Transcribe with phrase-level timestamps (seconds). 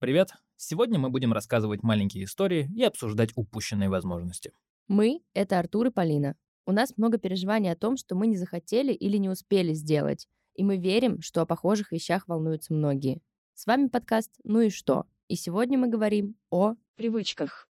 [0.00, 0.30] Привет!
[0.56, 4.52] Сегодня мы будем рассказывать маленькие истории и обсуждать упущенные возможности.
[4.86, 6.36] Мы— это Артур и Полина.
[6.66, 10.62] У нас много переживаний о том, что мы не захотели или не успели сделать, и
[10.62, 13.20] мы верим, что о похожих вещах волнуются многие.
[13.54, 17.67] С вами подкаст «Ну и что?», и сегодня мы говорим о привычках.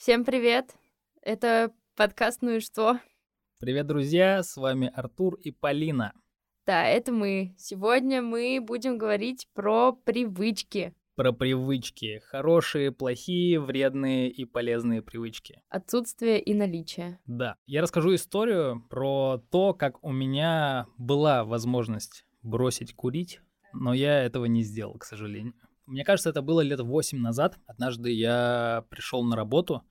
[0.00, 0.76] Всем привет!
[1.20, 2.98] Это подкаст «Ну и что?».
[3.58, 4.42] Привет, друзья!
[4.42, 6.14] С вами Артур и Полина.
[6.64, 7.54] Да, это мы.
[7.58, 10.94] Сегодня мы будем говорить про привычки.
[11.16, 12.22] Про привычки.
[12.24, 15.60] Хорошие, плохие, вредные и полезные привычки.
[15.68, 17.20] Отсутствие и наличие.
[17.26, 17.56] Да.
[17.66, 23.42] Я расскажу историю про то, как у меня была возможность бросить курить,
[23.74, 25.52] но я этого не сделал, к сожалению.
[25.84, 27.58] Мне кажется, это было лет 8 назад.
[27.66, 29.82] Однажды я пришел на работу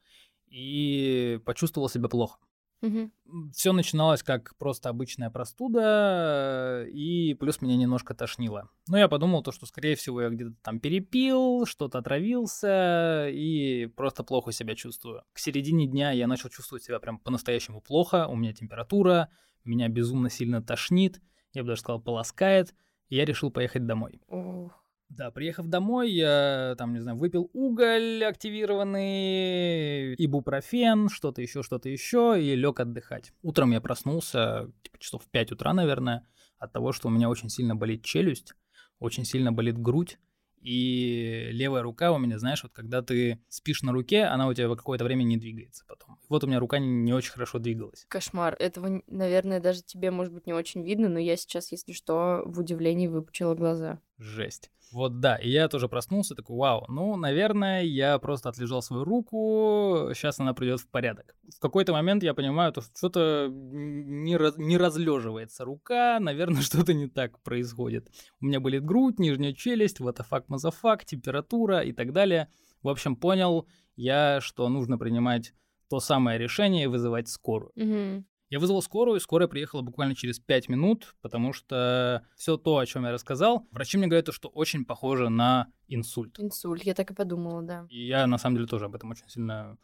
[0.49, 2.39] и почувствовал себя плохо.
[2.81, 3.11] Угу.
[3.53, 8.69] Все начиналось как просто обычная простуда, и плюс меня немножко тошнило.
[8.87, 14.23] Но я подумал, то, что, скорее всего, я где-то там перепил, что-то отравился, и просто
[14.23, 15.23] плохо себя чувствую.
[15.33, 19.29] К середине дня я начал чувствовать себя прям по-настоящему плохо, у меня температура,
[19.65, 21.21] меня безумно сильно тошнит,
[21.53, 22.73] я бы даже сказал, полоскает,
[23.09, 24.21] и я решил поехать домой.
[24.27, 24.78] Ох.
[25.09, 32.37] Да, приехав домой, я там, не знаю, выпил уголь активированный, ибупрофен, что-то еще, что-то еще,
[32.39, 33.33] и лег отдыхать.
[33.41, 36.27] Утром я проснулся, типа часов в 5 утра, наверное,
[36.59, 38.53] от того, что у меня очень сильно болит челюсть,
[38.99, 40.19] очень сильно болит грудь,
[40.61, 44.73] и левая рука у меня, знаешь, вот когда ты спишь на руке, она у тебя
[44.75, 46.19] какое-то время не двигается потом.
[46.27, 48.05] Вот у меня рука не очень хорошо двигалась.
[48.09, 48.55] Кошмар.
[48.59, 52.59] Этого, наверное, даже тебе, может быть, не очень видно, но я сейчас, если что, в
[52.59, 53.99] удивлении выпучила глаза.
[54.19, 54.69] Жесть.
[54.91, 60.09] Вот да, и я тоже проснулся, такой, вау, ну, наверное, я просто отлежал свою руку,
[60.13, 61.35] сейчас она придет в порядок.
[61.55, 67.07] В какой-то момент я понимаю, что что-то не, раз, не разлеживается рука, наверное, что-то не
[67.07, 68.09] так происходит.
[68.41, 72.49] У меня болит грудь, нижняя челюсть, вот факт мазафак, температура и так далее.
[72.81, 75.53] В общем, понял я, что нужно принимать
[75.89, 77.71] то самое решение вызывать скорую.
[77.75, 78.25] Угу.
[78.49, 82.85] Я вызвал скорую, и скорая приехала буквально через 5 минут, потому что все то, о
[82.85, 86.39] чем я рассказал, врачи мне говорят, что очень похоже на инсульт.
[86.39, 87.85] Инсульт, я так и подумала, да.
[87.89, 89.77] И я на самом деле тоже об этом очень сильно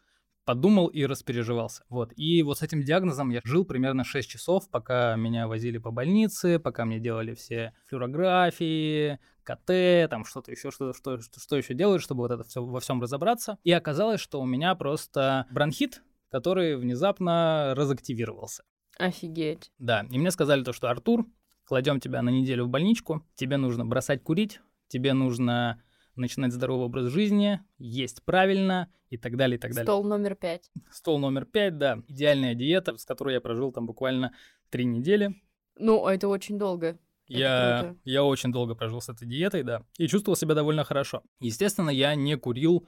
[0.44, 1.84] подумал и распереживался.
[1.88, 2.12] Вот.
[2.16, 6.58] И вот с этим диагнозом я жил примерно 6 часов, пока меня возили по больнице,
[6.58, 12.02] пока мне делали все флюорографии, КТ, там что-то еще, что, что, что, что еще делают,
[12.02, 13.58] чтобы вот это все во всем разобраться.
[13.64, 18.64] И оказалось, что у меня просто бронхит, который внезапно разактивировался.
[18.98, 19.70] Офигеть.
[19.78, 21.26] Да, и мне сказали то, что Артур,
[21.64, 25.82] кладем тебя на неделю в больничку, тебе нужно бросать курить, тебе нужно
[26.14, 29.84] начинать здоровый образ жизни, есть правильно и так далее, и так далее.
[29.84, 30.70] Стол номер пять.
[30.90, 32.02] Стол номер пять, да.
[32.08, 34.34] Идеальная диета, с которой я прожил там буквально
[34.70, 35.34] три недели.
[35.78, 36.98] Ну, это очень долго.
[37.28, 41.22] Я, я очень долго прожил с этой диетой, да, и чувствовал себя довольно хорошо.
[41.40, 42.86] Естественно, я не курил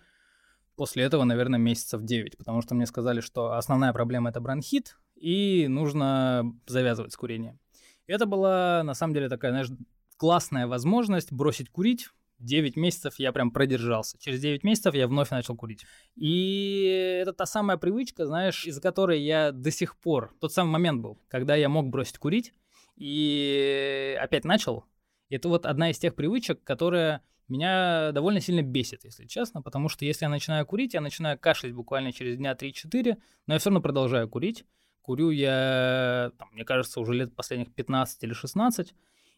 [0.79, 5.67] после этого, наверное, месяцев 9, потому что мне сказали, что основная проблема это бронхит, и
[5.69, 7.59] нужно завязывать с курением.
[8.07, 9.69] Это была, на самом деле, такая, знаешь,
[10.17, 12.11] классная возможность бросить курить.
[12.39, 14.17] 9 месяцев я прям продержался.
[14.21, 15.85] Через 9 месяцев я вновь начал курить.
[16.15, 20.33] И это та самая привычка, знаешь, из-за которой я до сих пор...
[20.41, 22.55] Тот самый момент был, когда я мог бросить курить,
[22.95, 24.85] и опять начал.
[25.29, 30.05] Это вот одна из тех привычек, которая меня довольно сильно бесит, если честно, потому что
[30.05, 33.17] если я начинаю курить, я начинаю кашлять буквально через дня 3-4,
[33.47, 34.65] но я все равно продолжаю курить.
[35.03, 38.95] Курю я, там, мне кажется, уже лет последних 15 или 16,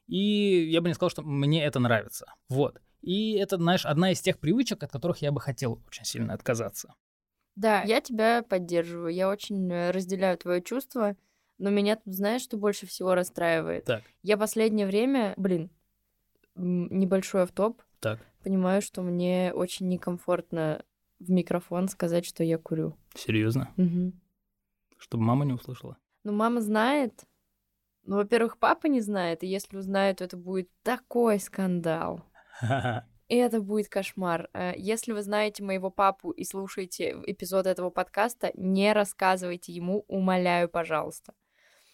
[0.09, 2.27] и я бы не сказал, что мне это нравится.
[2.49, 2.81] Вот.
[3.01, 6.95] И это, знаешь, одна из тех привычек, от которых я бы хотел очень сильно отказаться.
[7.55, 9.15] Да, я тебя поддерживаю.
[9.15, 11.17] Я очень э, разделяю твое чувство,
[11.59, 13.85] но меня тут, знаешь, что больше всего расстраивает?
[13.85, 14.03] Так.
[14.23, 15.71] Я последнее время, блин,
[16.55, 18.21] небольшой автоп, так.
[18.43, 20.85] Понимаю, что мне очень некомфортно
[21.19, 22.97] в микрофон сказать, что я курю.
[23.15, 23.73] Серьезно?
[23.77, 24.13] Угу.
[24.99, 25.97] Чтобы мама не услышала.
[26.25, 27.25] Ну, мама знает.
[28.05, 32.25] Ну, во-первых, папа не знает, и если узнает, то это будет такой скандал.
[33.29, 34.51] И это будет кошмар.
[34.53, 40.69] Э, если вы знаете моего папу и слушаете эпизод этого подкаста, не рассказывайте ему, умоляю,
[40.69, 41.33] пожалуйста.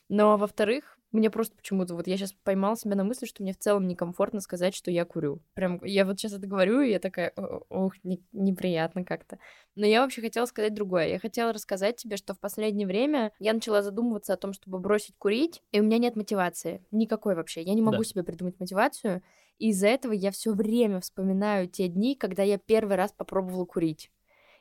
[0.09, 3.59] Но, во-вторых, мне просто почему-то, вот я сейчас поймала себя на мысли, что мне в
[3.59, 5.41] целом некомфортно сказать, что я курю.
[5.55, 7.33] Прям, я вот сейчас это говорю, и я такая,
[7.69, 9.39] ох, не, неприятно как-то.
[9.75, 11.09] Но я вообще хотела сказать другое.
[11.09, 15.17] Я хотела рассказать тебе, что в последнее время я начала задумываться о том, чтобы бросить
[15.19, 16.85] курить, и у меня нет мотивации.
[16.91, 17.63] Никакой вообще.
[17.63, 18.05] Я не могу да.
[18.05, 19.23] себе придумать мотивацию.
[19.59, 24.11] И из-за этого я все время вспоминаю те дни, когда я первый раз попробовала курить.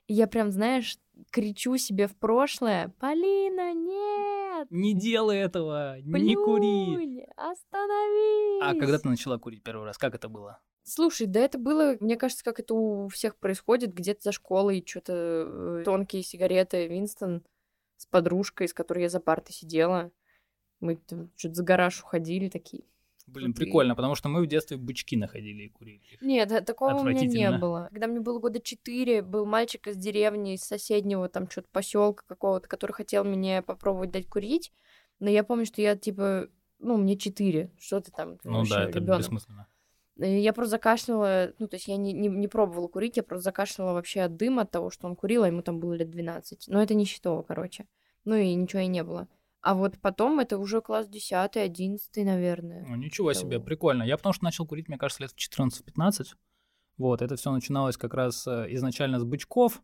[0.07, 0.97] И я прям, знаешь,
[1.31, 4.44] кричу себе в прошлое, Полина, нет!
[4.69, 6.95] Не делай этого, не кури!
[6.95, 8.61] Плюнь, остановись!
[8.61, 10.59] А когда ты начала курить первый раз, как это было?
[10.83, 15.13] Слушай, да это было, мне кажется, как это у всех происходит, где-то за школой, что-то
[15.47, 17.43] э, тонкие сигареты, Винстон
[17.97, 20.11] с подружкой, с которой я за партой сидела.
[20.79, 20.99] Мы
[21.35, 22.83] что-то за гараж уходили такие.
[23.27, 26.01] Блин, прикольно, потому что мы в детстве бычки находили и курили.
[26.21, 27.89] Нет, э, такого у меня не было.
[27.91, 32.67] Когда мне было года четыре, был мальчик из деревни, из соседнего там что-то поселка какого-то,
[32.67, 34.71] который хотел мне попробовать дать курить.
[35.19, 36.49] Но я помню, что я типа,
[36.79, 39.21] ну, мне четыре, что ты там, Ну вообще да, это ребёнок.
[39.21, 39.67] бессмысленно.
[40.17, 43.93] Я просто закашляла, ну, то есть я не, не, не пробовала курить, я просто закашляла
[43.93, 46.67] вообще от дыма, от того, что он курил, а ему там было лет 12.
[46.69, 47.85] Но это не счетово, короче.
[48.23, 49.27] Ну и ничего и не было.
[49.65, 52.85] А вот потом это уже класс 10 11 наверное.
[52.87, 53.65] Ну, ничего себе, Того.
[53.65, 54.03] прикольно.
[54.03, 56.35] Я потому что начал курить, мне кажется, лет в 14-15.
[56.97, 59.81] Вот, это все начиналось как раз э, изначально с бычков,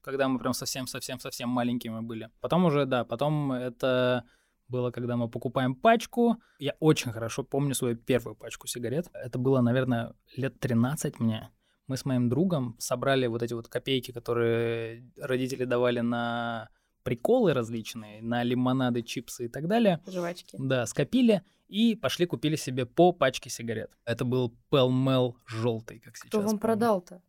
[0.00, 2.30] когда мы прям совсем-совсем-совсем маленькими были.
[2.40, 4.22] Потом уже, да, потом это
[4.68, 6.36] было, когда мы покупаем пачку.
[6.60, 9.08] Я очень хорошо помню свою первую пачку сигарет.
[9.12, 11.50] Это было, наверное, лет 13 мне.
[11.88, 16.68] Мы с моим другом собрали вот эти вот копейки, которые родители давали на
[17.06, 20.00] приколы различные, на лимонады, чипсы и так далее.
[20.08, 20.56] Жвачки.
[20.58, 23.92] Да, скопили и пошли купили себе по пачке сигарет.
[24.04, 26.28] Это был Пелмел желтый, как сейчас.
[26.28, 26.60] Кто вам помню.
[26.60, 27.22] продал-то?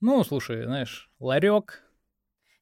[0.00, 1.84] Ну, слушай, знаешь, ларек.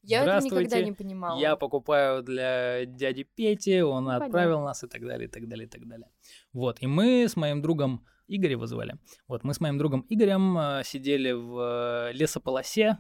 [0.03, 1.41] Я это никогда не понимала.
[1.41, 4.27] Я покупаю для дяди Пети, он Понятно.
[4.27, 6.11] отправил нас и так далее, и так далее, и так далее.
[6.53, 8.97] Вот, и мы с моим другом Игоря вызывали.
[9.27, 12.99] Вот, мы с моим другом Игорем э, сидели в э, лесополосе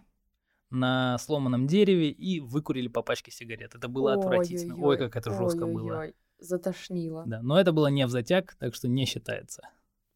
[0.70, 3.74] на сломанном дереве и выкурили по пачке сигарет.
[3.74, 4.74] Это было отвратительно.
[4.74, 5.92] Ой, Ой-ой-ой, как это жестко было.
[5.92, 7.24] ой-ой-ой, Затошнило.
[7.26, 9.62] Да, но это было не в затяг, так что не считается.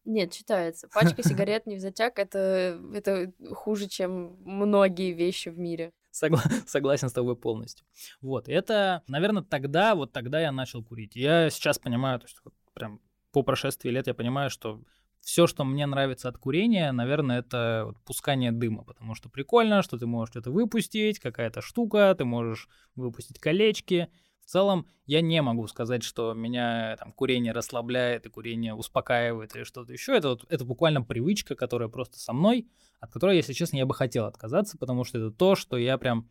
[0.05, 0.87] Нет, считается.
[0.93, 5.91] Пачка сигарет не в затяг, это, это хуже, чем многие вещи в мире.
[6.11, 7.85] Согла- согласен с тобой полностью.
[8.21, 11.15] Вот, это, наверное, тогда, вот тогда я начал курить.
[11.15, 12.99] Я сейчас понимаю, то есть вот прям
[13.31, 14.81] по прошествии лет я понимаю, что
[15.23, 19.97] все, что мне нравится от курения, наверное, это вот пускание дыма, потому что прикольно, что
[19.97, 24.09] ты можешь что-то выпустить, какая-то штука, ты можешь выпустить колечки.
[24.41, 29.63] В целом, я не могу сказать, что меня там курение расслабляет и курение успокаивает или
[29.63, 30.13] что-то еще.
[30.13, 32.67] Это, вот, это буквально привычка, которая просто со мной,
[32.99, 36.29] от которой, если честно, я бы хотел отказаться, потому что это то, что я прям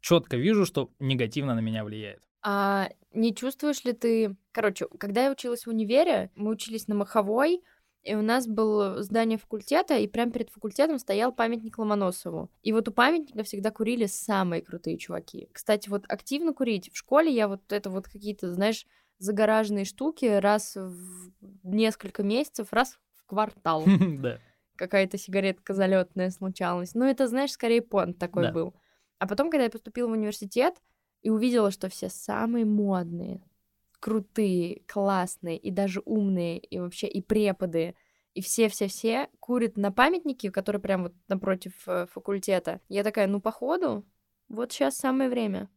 [0.00, 2.22] четко вижу, что негативно на меня влияет.
[2.42, 4.36] А не чувствуешь ли ты...
[4.52, 7.64] Короче, когда я училась в универе, мы учились на Маховой,
[8.08, 12.50] и у нас было здание факультета, и прямо перед факультетом стоял памятник Ломоносову.
[12.62, 15.48] И вот у памятника всегда курили самые крутые чуваки.
[15.52, 18.86] Кстати, вот активно курить в школе я вот это вот какие-то, знаешь,
[19.18, 21.32] загораженные штуки раз в
[21.64, 23.84] несколько месяцев, раз в квартал.
[24.22, 24.38] Да.
[24.76, 26.94] какая-то сигаретка залетная случалась.
[26.94, 28.52] Ну, это, знаешь, скорее понт такой Да.
[28.52, 28.74] был.
[29.18, 30.76] А потом, когда я поступила в университет
[31.22, 33.42] и увидела, что все самые модные,
[34.00, 37.94] крутые, классные и даже умные, и вообще и преподы,
[38.34, 42.80] и все-все-все курят на памятнике, который прям вот напротив э, факультета.
[42.88, 44.06] Я такая, ну, походу,
[44.48, 45.68] вот сейчас самое время.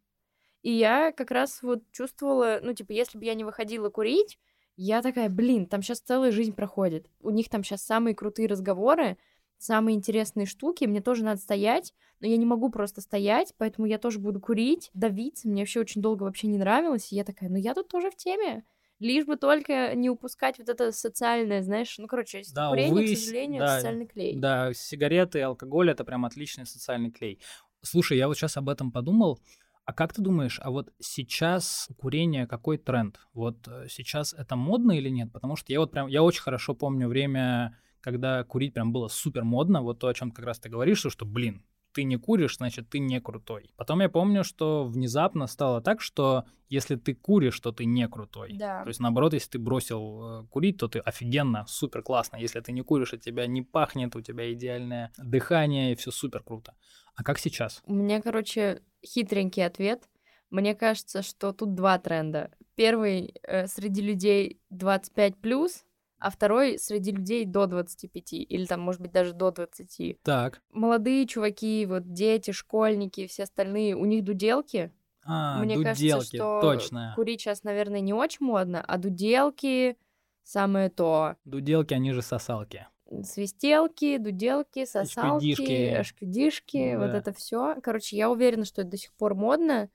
[0.61, 4.37] И я как раз вот чувствовала, ну, типа, если бы я не выходила курить,
[4.75, 7.09] я такая, блин, там сейчас целая жизнь проходит.
[7.19, 9.17] У них там сейчас самые крутые разговоры,
[9.61, 10.85] самые интересные штуки.
[10.85, 14.89] Мне тоже надо стоять, но я не могу просто стоять, поэтому я тоже буду курить,
[14.93, 15.47] давиться.
[15.47, 17.11] Мне вообще очень долго вообще не нравилось.
[17.11, 18.65] И я такая, ну я тут тоже в теме.
[18.99, 23.17] Лишь бы только не упускать вот это социальное, знаешь, ну, короче, Да, курение, увы, к
[23.17, 24.35] сожалению, да, социальный клей.
[24.35, 27.39] Да, сигареты и алкоголь это прям отличный социальный клей.
[27.81, 29.39] Слушай, я вот сейчас об этом подумал.
[29.85, 33.19] А как ты думаешь, а вот сейчас у курения какой тренд?
[33.33, 35.33] Вот э, сейчас это модно или нет?
[35.33, 39.43] Потому что я вот прям, я очень хорошо помню время, когда курить прям было супер
[39.43, 39.81] модно.
[39.81, 42.89] Вот то, о чем как раз ты говоришь, что, что, блин, ты не куришь, значит,
[42.89, 43.71] ты не крутой.
[43.75, 48.53] Потом я помню, что внезапно стало так, что если ты куришь, то ты не крутой.
[48.53, 48.83] Да.
[48.83, 52.37] То есть, наоборот, если ты бросил э, курить, то ты офигенно, супер классно.
[52.37, 56.43] Если ты не куришь, от тебя не пахнет, у тебя идеальное дыхание, и все супер
[56.43, 56.75] круто.
[57.15, 57.81] А как сейчас?
[57.85, 60.07] У меня, короче, хитренький ответ.
[60.49, 62.51] Мне кажется, что тут два тренда.
[62.75, 65.83] Первый э, среди людей 25 плюс,
[66.21, 70.21] а второй среди людей до 25, или там, может быть, даже до 20.
[70.23, 70.61] Так.
[70.69, 74.91] Молодые чуваки, вот дети, школьники, все остальные, у них дуделки.
[75.23, 77.13] А, Мне дуделки, кажется, что точно.
[77.15, 79.97] курить сейчас, наверное, не очень модно, а дуделки
[80.43, 81.35] самое то.
[81.45, 82.87] Дуделки, они же сосалки.
[83.23, 86.03] Свистелки, дуделки, сосалки, Шкудишки.
[86.03, 87.17] шкудишки, вот Да.
[87.17, 87.75] это все.
[87.81, 89.89] Короче, я уверена, что это до сих пор модно.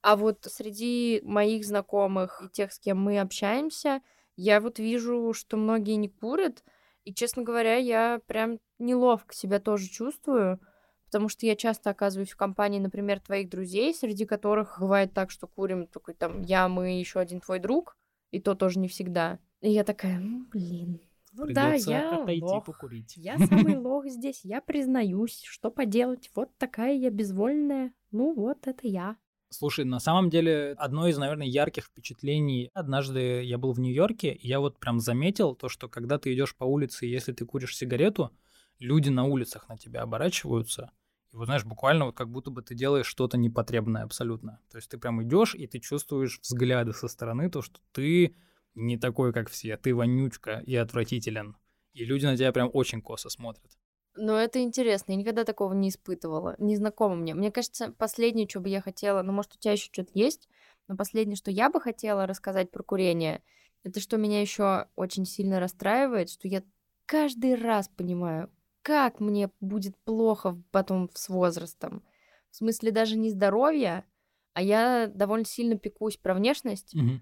[0.00, 4.00] А вот среди моих знакомых и тех, с кем мы общаемся,
[4.36, 6.64] я вот вижу, что многие не курят.
[7.04, 10.60] И, честно говоря, я прям неловко себя тоже чувствую,
[11.06, 15.46] потому что я часто оказываюсь в компании, например, твоих друзей, среди которых бывает так, что
[15.46, 17.96] курим только там я, мы, еще один твой друг,
[18.30, 19.38] и то тоже не всегда.
[19.60, 21.00] И я такая, ну, блин,
[21.32, 22.64] ну да, я лох.
[22.64, 23.16] покурить.
[23.16, 28.86] Я самый лох здесь, я признаюсь, что поделать, вот такая я безвольная, ну вот это
[28.86, 29.16] я.
[29.52, 32.70] Слушай, на самом деле, одно из, наверное, ярких впечатлений.
[32.72, 36.56] Однажды я был в Нью-Йорке, и я вот прям заметил то, что когда ты идешь
[36.56, 38.32] по улице, если ты куришь сигарету,
[38.78, 40.90] люди на улицах на тебя оборачиваются.
[41.32, 44.58] И вот, знаешь, буквально вот как будто бы ты делаешь что-то непотребное абсолютно.
[44.70, 48.36] То есть ты прям идешь, и ты чувствуешь взгляды со стороны, то, что ты
[48.74, 51.56] не такой, как все, ты вонючка и отвратителен.
[51.92, 53.70] И люди на тебя прям очень косо смотрят.
[54.14, 57.34] Ну, это интересно, я никогда такого не испытывала, незнакомо мне.
[57.34, 60.48] Мне кажется, последнее, что бы я хотела, ну, может, у тебя еще что-то есть,
[60.86, 63.42] но последнее, что я бы хотела рассказать про курение,
[63.84, 66.62] это что меня еще очень сильно расстраивает, что я
[67.06, 68.50] каждый раз понимаю,
[68.82, 72.04] как мне будет плохо потом с возрастом.
[72.50, 74.04] В смысле даже не здоровья,
[74.52, 77.20] а я довольно сильно пекусь про внешность, угу.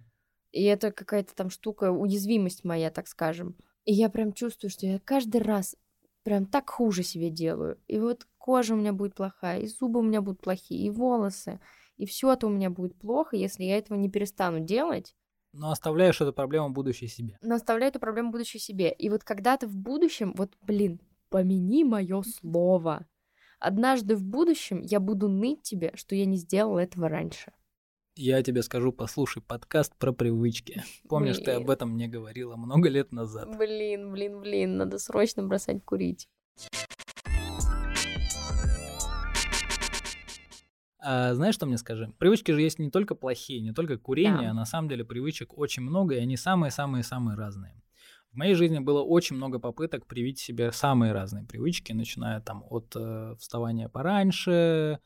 [0.50, 3.56] и это какая-то там штука, уязвимость моя, так скажем.
[3.84, 5.76] И я прям чувствую, что я каждый раз
[6.22, 7.78] прям так хуже себе делаю.
[7.86, 11.60] И вот кожа у меня будет плохая, и зубы у меня будут плохие, и волосы,
[11.96, 15.14] и все это у меня будет плохо, если я этого не перестану делать.
[15.52, 17.36] Но оставляешь эту проблему будущей себе.
[17.42, 18.92] Но оставляю эту проблему будущей себе.
[18.92, 23.06] И вот когда-то в будущем, вот, блин, помяни мое слово.
[23.58, 27.52] Однажды в будущем я буду ныть тебе, что я не сделала этого раньше.
[28.22, 30.84] Я тебе скажу, послушай подкаст про привычки.
[31.08, 31.44] Помнишь, блин.
[31.46, 33.48] ты об этом мне говорила много лет назад.
[33.56, 36.28] Блин, блин, блин, надо срочно бросать курить.
[40.98, 42.12] А знаешь, что мне скажи?
[42.18, 44.50] Привычки же есть не только плохие, не только курение, да.
[44.50, 47.82] а на самом деле привычек очень много, и они самые-самые-самые разные.
[48.32, 52.94] В моей жизни было очень много попыток привить себе самые разные привычки, начиная там от
[52.94, 54.98] э, вставания пораньше,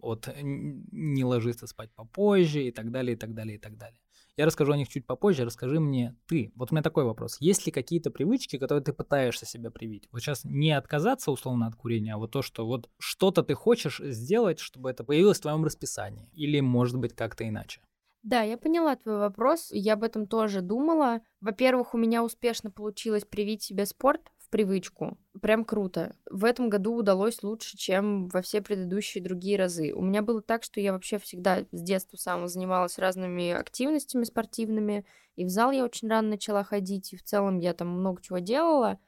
[0.00, 4.00] от не ложиться спать попозже и так далее, и так далее, и так далее.
[4.36, 6.52] Я расскажу о них чуть попозже, расскажи мне ты.
[6.54, 7.36] Вот у меня такой вопрос.
[7.40, 10.08] Есть ли какие-то привычки, которые ты пытаешься себя привить?
[10.12, 14.00] Вот сейчас не отказаться условно от курения, а вот то, что вот что-то ты хочешь
[14.02, 16.30] сделать, чтобы это появилось в твоем расписании.
[16.32, 17.82] Или может быть как-то иначе.
[18.22, 19.68] Да, я поняла твой вопрос.
[19.72, 21.20] Я об этом тоже думала.
[21.40, 25.16] Во-первых, у меня успешно получилось привить себе спорт привычку.
[25.40, 26.14] Прям круто.
[26.30, 29.92] В этом году удалось лучше, чем во все предыдущие другие разы.
[29.94, 35.06] У меня было так, что я вообще всегда с детства самого занималась разными активностями спортивными.
[35.36, 38.38] И в зал я очень рано начала ходить, и в целом я там много чего
[38.38, 38.98] делала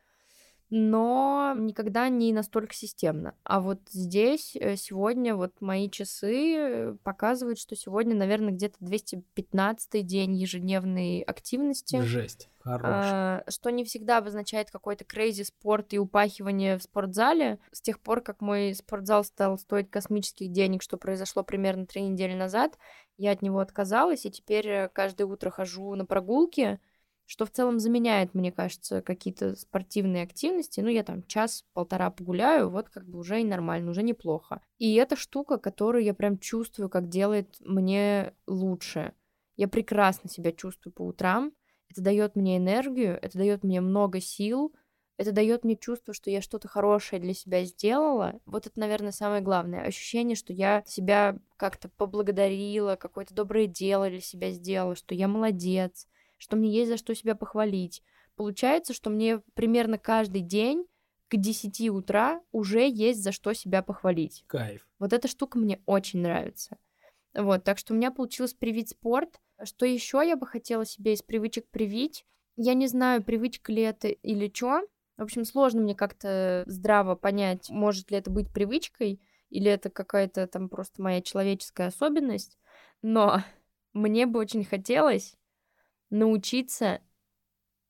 [0.74, 3.34] но никогда не настолько системно.
[3.44, 10.06] А вот здесь э, сегодня вот мои часы э, показывают, что сегодня, наверное, где-то 215
[10.06, 12.00] день ежедневной активности.
[12.00, 12.48] Жесть.
[12.60, 12.86] Хорош.
[12.86, 17.58] А, что не всегда обозначает какой-то крейзи спорт и упахивание в спортзале.
[17.70, 22.32] С тех пор, как мой спортзал стал стоить космических денег, что произошло примерно три недели
[22.32, 22.78] назад,
[23.18, 26.80] я от него отказалась, и теперь э, каждое утро хожу на прогулки,
[27.32, 30.80] что в целом заменяет, мне кажется, какие-то спортивные активности.
[30.80, 34.60] Ну, я там час-полтора погуляю, вот как бы уже и нормально, уже неплохо.
[34.76, 39.14] И это штука, которую я прям чувствую, как делает мне лучше.
[39.56, 41.52] Я прекрасно себя чувствую по утрам.
[41.88, 44.74] Это дает мне энергию, это дает мне много сил,
[45.16, 48.40] это дает мне чувство, что я что-то хорошее для себя сделала.
[48.44, 49.80] Вот это, наверное, самое главное.
[49.86, 56.06] Ощущение, что я себя как-то поблагодарила, какое-то доброе дело для себя сделала, что я молодец,
[56.42, 58.02] что мне есть за что себя похвалить.
[58.34, 60.88] Получается, что мне примерно каждый день
[61.28, 64.42] к 10 утра уже есть за что себя похвалить.
[64.48, 64.84] Кайф.
[64.98, 66.78] Вот эта штука мне очень нравится.
[67.32, 69.40] Вот, так что у меня получилось привить спорт.
[69.62, 72.26] Что еще я бы хотела себе из привычек привить?
[72.56, 74.82] Я не знаю, привычка ли это или что.
[75.16, 80.48] В общем, сложно мне как-то здраво понять, может ли это быть привычкой, или это какая-то
[80.48, 82.58] там просто моя человеческая особенность.
[83.00, 83.44] Но
[83.92, 85.36] мне бы очень хотелось
[86.12, 87.00] научиться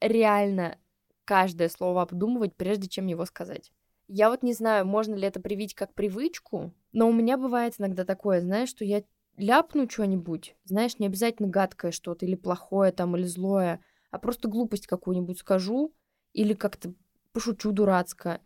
[0.01, 0.79] реально
[1.25, 3.73] каждое слово обдумывать, прежде чем его сказать.
[4.09, 8.05] Я вот не знаю, можно ли это привить как привычку, но у меня бывает иногда
[8.05, 9.03] такое, знаешь, что я
[9.37, 14.87] ляпну что-нибудь, знаешь, не обязательно гадкое что-то, или плохое там, или злое, а просто глупость
[14.87, 15.95] какую-нибудь скажу,
[16.33, 16.95] или как-то
[17.33, 18.41] пошучу дурацко,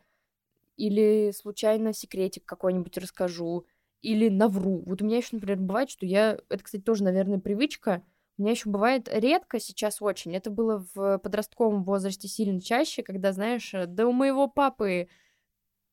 [0.76, 3.66] или случайно секретик какой-нибудь расскажу,
[4.02, 4.84] или навру.
[4.86, 6.38] Вот у меня еще, например, бывает, что я...
[6.48, 8.02] Это, кстати, тоже, наверное, привычка—
[8.38, 10.34] у меня еще бывает редко сейчас очень.
[10.36, 15.08] Это было в подростковом возрасте сильно чаще, когда, знаешь, э, да у моего папы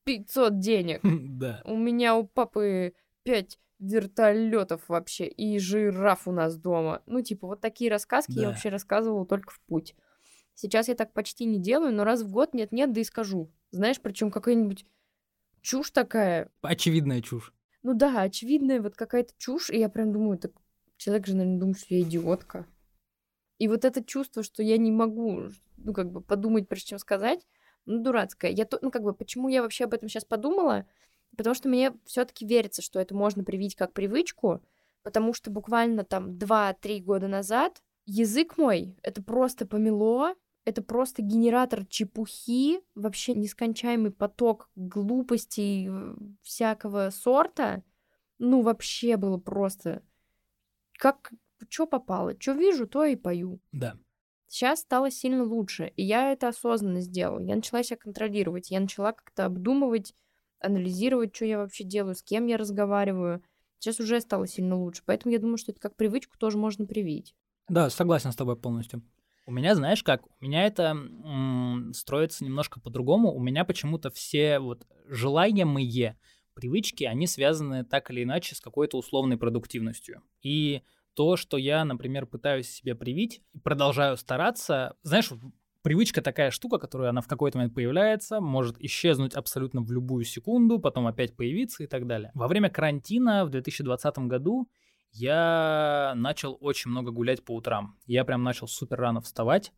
[0.03, 1.01] 500 денег.
[1.33, 1.62] Да.
[1.65, 7.01] У меня у папы 5 вертолетов вообще и жираф у нас дома.
[7.05, 8.41] Ну, типа, вот такие рассказки да.
[8.41, 9.95] я вообще рассказывала только в путь.
[10.55, 13.51] Сейчас я так почти не делаю, но раз в год нет-нет, да и скажу.
[13.71, 14.85] Знаешь, причем какая-нибудь
[15.62, 16.50] чушь такая.
[16.62, 17.53] Очевидная чушь.
[17.81, 20.51] Ну да, очевидная вот какая-то чушь, и я прям думаю, так
[21.03, 22.65] человек же, наверное, думает, что я идиотка.
[23.57, 27.45] И вот это чувство, что я не могу, ну, как бы подумать, прежде чем сказать,
[27.86, 28.51] ну, дурацкое.
[28.51, 30.88] Я, то, ну, как бы, почему я вообще об этом сейчас подумала?
[31.36, 34.63] Потому что мне все таки верится, что это можно привить как привычку,
[35.01, 41.86] потому что буквально там 2-3 года назад язык мой, это просто помело, это просто генератор
[41.86, 45.89] чепухи, вообще нескончаемый поток глупостей
[46.41, 47.83] всякого сорта.
[48.39, 50.01] Ну, вообще было просто
[50.97, 51.31] как
[51.69, 53.59] что попало, что вижу, то и пою.
[53.71, 53.97] Да.
[54.47, 57.39] Сейчас стало сильно лучше, и я это осознанно сделала.
[57.39, 60.13] Я начала себя контролировать, я начала как-то обдумывать,
[60.59, 63.43] анализировать, что я вообще делаю, с кем я разговариваю.
[63.79, 67.35] Сейчас уже стало сильно лучше, поэтому я думаю, что это как привычку тоже можно привить.
[67.67, 69.01] Да, согласен с тобой полностью.
[69.45, 73.33] У меня, знаешь как, у меня это м- строится немножко по-другому.
[73.33, 76.17] У меня почему-то все вот желаемые
[76.53, 80.22] привычки, они связаны так или иначе с какой-то условной продуктивностью.
[80.41, 80.81] И
[81.13, 85.29] то, что я, например, пытаюсь себе привить, продолжаю стараться, знаешь,
[85.83, 90.79] привычка такая штука, которая она в какой-то момент появляется, может исчезнуть абсолютно в любую секунду,
[90.79, 92.31] потом опять появиться и так далее.
[92.33, 94.69] Во время карантина в 2020 году
[95.12, 98.00] я начал очень много гулять по утрам.
[98.07, 99.72] Я прям начал супер рано вставать.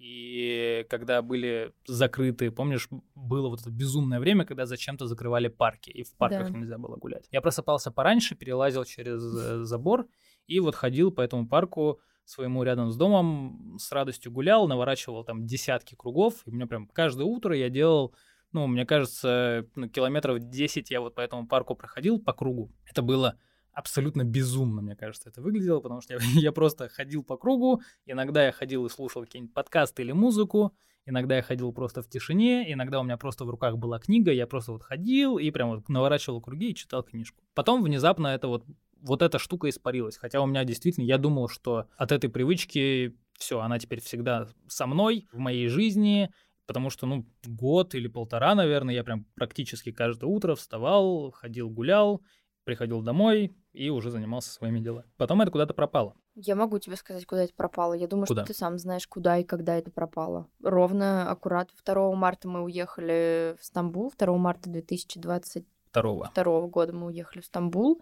[0.00, 6.04] И когда были закрыты, помнишь, было вот это безумное время, когда зачем-то закрывали парки, и
[6.04, 6.58] в парках да.
[6.58, 7.28] нельзя было гулять.
[7.30, 10.08] Я просыпался пораньше, перелазил через э, забор
[10.46, 15.44] и вот ходил по этому парку своему рядом с домом, с радостью гулял, наворачивал там
[15.44, 18.14] десятки кругов, и у меня прям каждое утро я делал
[18.52, 22.72] ну, мне кажется, ну, километров 10 я вот по этому парку проходил по кругу.
[22.84, 23.38] Это было
[23.72, 28.46] абсолютно безумно, мне кажется, это выглядело, потому что я, я просто ходил по кругу, иногда
[28.46, 30.74] я ходил и слушал какие-нибудь подкасты или музыку,
[31.06, 34.46] иногда я ходил просто в тишине, иногда у меня просто в руках была книга, я
[34.46, 37.42] просто вот ходил и прям вот наворачивал круги и читал книжку.
[37.54, 38.64] Потом внезапно это вот
[39.02, 40.16] вот эта штука испарилась.
[40.16, 44.86] Хотя у меня действительно, я думал, что от этой привычки все, она теперь всегда со
[44.86, 46.30] мной, в моей жизни,
[46.66, 52.22] потому что, ну, год или полтора, наверное, я прям практически каждое утро вставал, ходил, гулял,
[52.70, 55.08] приходил домой и уже занимался своими делами.
[55.16, 56.14] Потом это куда-то пропало.
[56.36, 57.94] Я могу тебе сказать, куда это пропало.
[57.94, 58.44] Я думаю, куда?
[58.44, 60.46] что ты сам знаешь, куда и когда это пропало.
[60.62, 67.40] Ровно, аккурат 2 марта мы уехали в Стамбул, 2 марта 2022 2 года мы уехали
[67.40, 68.00] в Стамбул.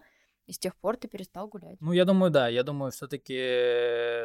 [0.49, 1.77] И с тех пор ты перестал гулять.
[1.79, 2.47] Ну, я думаю, да.
[2.47, 3.35] Я думаю, все-таки,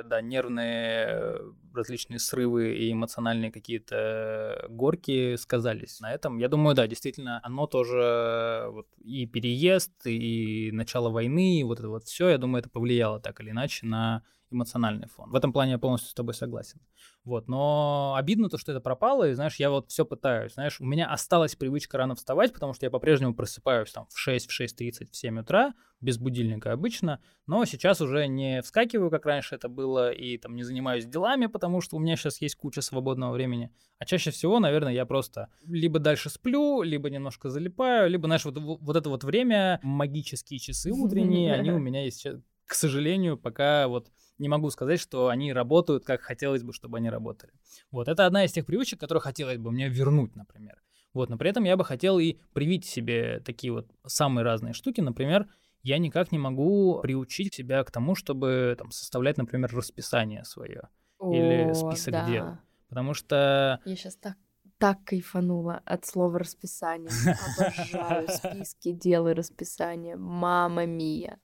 [0.09, 1.39] да, нервные
[1.75, 6.39] различные срывы и эмоциональные какие-то горки сказались на этом.
[6.39, 11.91] Я думаю, да, действительно, оно тоже вот, и переезд, и начало войны, и вот это
[11.91, 14.23] вот все, я думаю, это повлияло так или иначе на
[14.55, 15.31] эмоциональный фон.
[15.31, 16.81] В этом плане я полностью с тобой согласен.
[17.25, 20.85] Вот, но обидно то, что это пропало, и, знаешь, я вот все пытаюсь, знаешь, у
[20.85, 25.11] меня осталась привычка рано вставать, потому что я по-прежнему просыпаюсь там в 6, в 6.30,
[25.11, 30.11] в 7 утра, без будильника обычно, но сейчас уже не вскакиваю, как раньше это было,
[30.11, 34.05] и там не занимаюсь делами, потому что у меня сейчас есть куча свободного времени, а
[34.05, 38.97] чаще всего, наверное, я просто либо дальше сплю, либо немножко залипаю, либо, знаешь, вот, вот
[38.97, 42.27] это вот время, магические часы утренние, они у меня есть,
[42.67, 47.11] к сожалению, пока вот не могу сказать, что они работают, как хотелось бы, чтобы они
[47.11, 47.53] работали.
[47.91, 50.83] Вот, это одна из тех привычек, которые хотелось бы мне вернуть, например.
[51.13, 55.01] Вот, но при этом я бы хотел и привить себе такие вот самые разные штуки.
[55.01, 55.47] Например,
[55.83, 61.33] я никак не могу приучить себя к тому, чтобы там, составлять, например, расписание свое О,
[61.33, 62.27] или список да.
[62.27, 62.59] дел.
[62.89, 63.81] Потому что...
[63.85, 64.37] Я сейчас так
[64.79, 67.11] так кайфанула от слова расписание.
[67.57, 70.17] Обожаю списки дел и расписания.
[70.17, 71.39] Мама мия.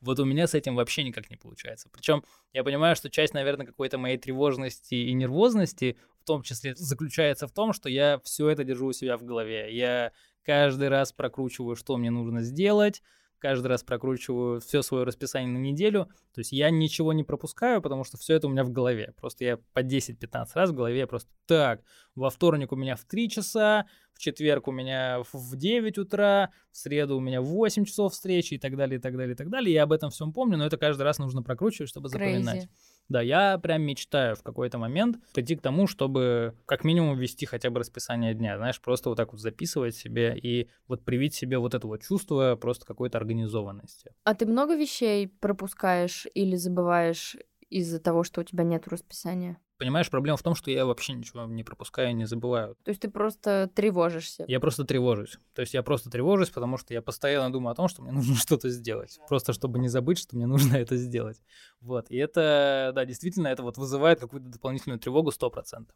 [0.00, 1.88] Вот у меня с этим вообще никак не получается.
[1.92, 7.46] Причем я понимаю, что часть, наверное, какой-то моей тревожности и нервозности в том числе заключается
[7.46, 9.74] в том, что я все это держу у себя в голове.
[9.74, 13.02] Я каждый раз прокручиваю, что мне нужно сделать,
[13.38, 16.06] каждый раз прокручиваю все свое расписание на неделю.
[16.34, 19.14] То есть я ничего не пропускаю, потому что все это у меня в голове.
[19.16, 21.82] Просто я по 10-15 раз в голове просто так.
[22.14, 23.86] Во вторник у меня в 3 часа,
[24.18, 28.54] в четверг у меня в 9 утра, в среду у меня в 8 часов встречи
[28.54, 29.72] и так далее, и так далее, и так далее.
[29.72, 32.64] Я об этом всем помню, но это каждый раз нужно прокручивать, чтобы запоминать.
[32.64, 32.68] Crazy.
[33.08, 37.70] Да, я прям мечтаю в какой-то момент прийти к тому, чтобы как минимум вести хотя
[37.70, 41.74] бы расписание дня, знаешь, просто вот так вот записывать себе и вот привить себе вот
[41.74, 44.12] это вот чувство просто какой-то организованности.
[44.24, 47.36] А ты много вещей пропускаешь или забываешь
[47.70, 49.58] из-за того, что у тебя нет расписания?
[49.78, 52.76] Понимаешь, проблема в том, что я вообще ничего не пропускаю, не забываю.
[52.82, 54.44] То есть ты просто тревожишься?
[54.48, 55.38] Я просто тревожусь.
[55.54, 58.34] То есть я просто тревожусь, потому что я постоянно думаю о том, что мне нужно
[58.36, 59.20] что-то сделать.
[59.28, 61.40] Просто чтобы не забыть, что мне нужно это сделать.
[61.80, 65.86] Вот, и это, да, действительно, это вот вызывает какую-то дополнительную тревогу 100%.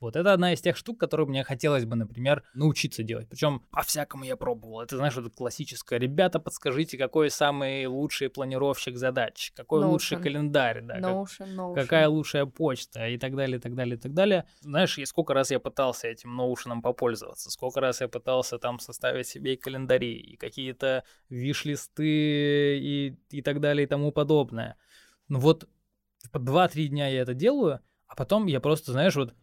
[0.00, 3.28] Вот это одна из тех штук, которые мне хотелось бы, например, научиться делать.
[3.28, 4.80] Причем по-всякому я пробовал.
[4.80, 5.98] Это, знаешь, вот классическое.
[5.98, 9.88] Ребята, подскажите, какой самый лучший планировщик задач, какой Notion.
[9.88, 11.74] лучший календарь, да, Notion, Notion.
[11.74, 14.46] какая лучшая почта и так далее, и так далее, и так далее.
[14.60, 19.26] Знаешь, и сколько раз я пытался этим Notion попользоваться, сколько раз я пытался там составить
[19.26, 24.76] себе и календари, и какие-то виш-листы и, и так далее и тому подобное.
[25.34, 25.68] Ну вот
[26.30, 29.34] по 2-3 дня я это делаю, а потом я просто, знаешь, вот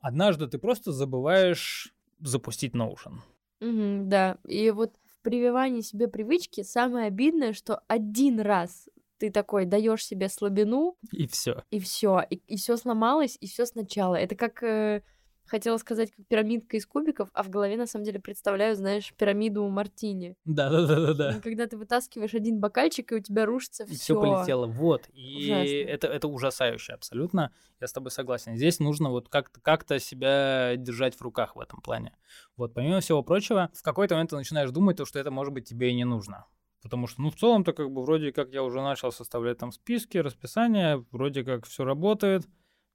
[0.00, 3.18] однажды ты просто забываешь запустить Notion.
[3.60, 9.66] Угу, да, и вот в прививании себе привычки самое обидное, что один раз ты такой
[9.66, 14.14] даешь себе слабину и все, и все, и, и все сломалось, и все сначала.
[14.14, 15.02] Это как э,
[15.46, 19.66] хотела сказать, как пирамидка из кубиков, а в голове на самом деле представляю, знаешь, пирамиду
[19.68, 20.36] мартини.
[20.44, 21.40] Да, да, да, да, да.
[21.40, 23.94] Когда ты вытаскиваешь один бокальчик, и у тебя рушится все.
[23.94, 24.66] И все полетело.
[24.66, 25.08] Вот.
[25.12, 27.52] И это, это ужасающе абсолютно.
[27.80, 28.56] Я с тобой согласен.
[28.56, 32.16] Здесь нужно вот как-то как себя держать в руках в этом плане.
[32.56, 35.68] Вот, помимо всего прочего, в какой-то момент ты начинаешь думать, то, что это, может быть,
[35.68, 36.46] тебе и не нужно.
[36.82, 40.18] Потому что, ну, в целом-то, как бы, вроде как я уже начал составлять там списки,
[40.18, 42.46] расписания, вроде как все работает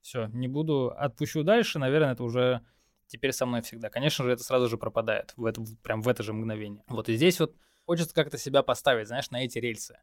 [0.07, 2.61] все, не буду, отпущу дальше, наверное, это уже
[3.07, 3.89] теперь со мной всегда.
[3.89, 6.83] Конечно же, это сразу же пропадает, в это, прям в это же мгновение.
[6.87, 9.99] Вот и здесь вот хочется как-то себя поставить, знаешь, на эти рельсы.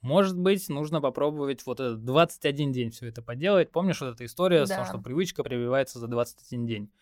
[0.00, 3.70] Может быть, нужно попробовать вот этот 21 день все это поделать.
[3.70, 4.66] Помнишь вот эта история да.
[4.66, 6.92] с том, что привычка прививается за 21 день?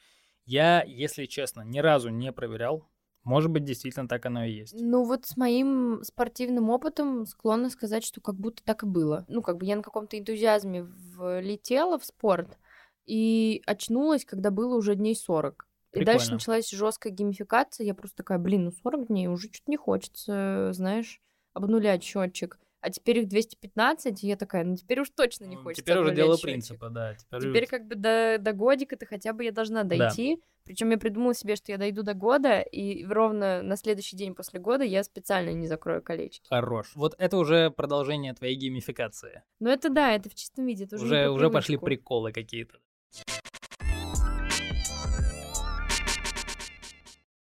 [0.45, 2.87] Я, если честно, ни разу не проверял,
[3.25, 4.75] может быть, действительно так оно и есть.
[4.79, 9.25] Ну вот с моим спортивным опытом склонна сказать, что как будто так и было.
[9.29, 12.59] Ну как бы я на каком-то энтузиазме влетела в спорт
[13.07, 15.67] и очнулась, когда было уже дней 40.
[15.91, 16.03] Прикольно.
[16.03, 17.87] И дальше началась жесткая геймификация.
[17.87, 21.21] Я просто такая, блин, ну 40 дней уже что-то не хочется, знаешь,
[21.53, 22.59] обнулять счетчик.
[22.85, 25.83] А теперь их 215, и я такая, ну теперь уж точно не ну, хочется.
[25.83, 26.45] Теперь уже дело счетчик.
[26.45, 27.15] принципа, да.
[27.15, 30.37] Теперь, теперь как бы до, до годика-то хотя бы я должна дойти.
[30.37, 30.43] Да.
[30.65, 34.61] Причем я придумала себе, что я дойду до года, и ровно на следующий день после
[34.61, 36.47] года я специально не закрою колечки.
[36.47, 36.93] Хорош.
[36.95, 39.43] Вот это уже продолжение твоей геймификации.
[39.61, 40.85] Ну это да, это в чистом виде.
[40.85, 42.79] Это уже уже, уже пошли приколы какие-то.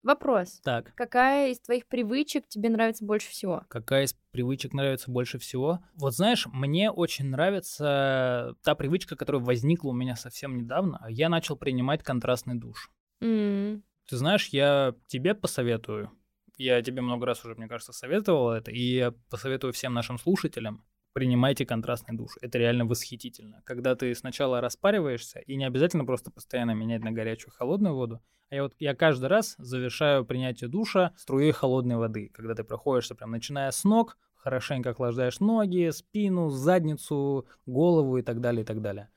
[0.04, 0.60] Вопрос.
[0.62, 0.94] Так.
[0.94, 3.64] Какая из твоих привычек тебе нравится больше всего?
[3.68, 5.80] Какая из привычек нравится больше всего?
[5.94, 11.04] Вот знаешь, мне очень нравится та привычка, которая возникла у меня совсем недавно.
[11.08, 12.90] Я начал принимать контрастный душ.
[13.22, 13.82] Mm.
[14.06, 16.12] Ты знаешь, я тебе посоветую,
[16.58, 20.84] я тебе много раз уже, мне кажется, советовал это, и я посоветую всем нашим слушателям,
[21.14, 22.32] принимайте контрастный душ.
[22.42, 23.62] Это реально восхитительно.
[23.64, 28.56] Когда ты сначала распариваешься, и не обязательно просто постоянно менять на горячую холодную воду, а
[28.56, 33.30] я вот я каждый раз завершаю принятие душа струей холодной воды, когда ты проходишься прям
[33.30, 39.08] начиная с ног, хорошенько охлаждаешь ноги, спину, задницу, голову и так далее, и так далее.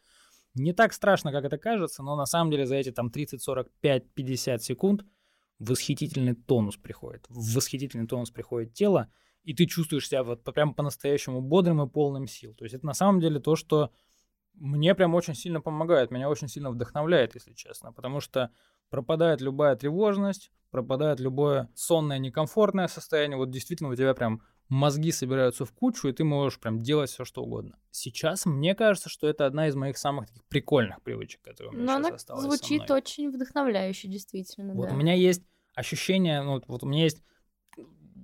[0.53, 4.13] Не так страшно, как это кажется, но на самом деле за эти там 30, 45,
[4.13, 5.05] 50 секунд
[5.59, 7.25] восхитительный тонус приходит.
[7.29, 9.11] восхитительный тонус приходит тело,
[9.47, 12.53] и ты чувствуешь себя вот прям по-настоящему бодрым и полным сил.
[12.53, 13.93] То есть это на самом деле то, что
[14.55, 18.51] мне прям очень сильно помогает, меня очень сильно вдохновляет, если честно, потому что
[18.89, 25.63] пропадает любая тревожность, пропадает любое сонное некомфортное состояние, вот действительно у тебя прям мозги собираются
[25.63, 27.79] в кучу, и ты можешь прям делать все, что угодно.
[27.89, 31.85] Сейчас мне кажется, что это одна из моих самых таких прикольных привычек, которые у меня
[31.85, 34.93] Но сейчас она осталась звучит очень вдохновляюще, действительно, вот да.
[34.93, 37.23] у меня есть ощущение, ну, вот у меня есть,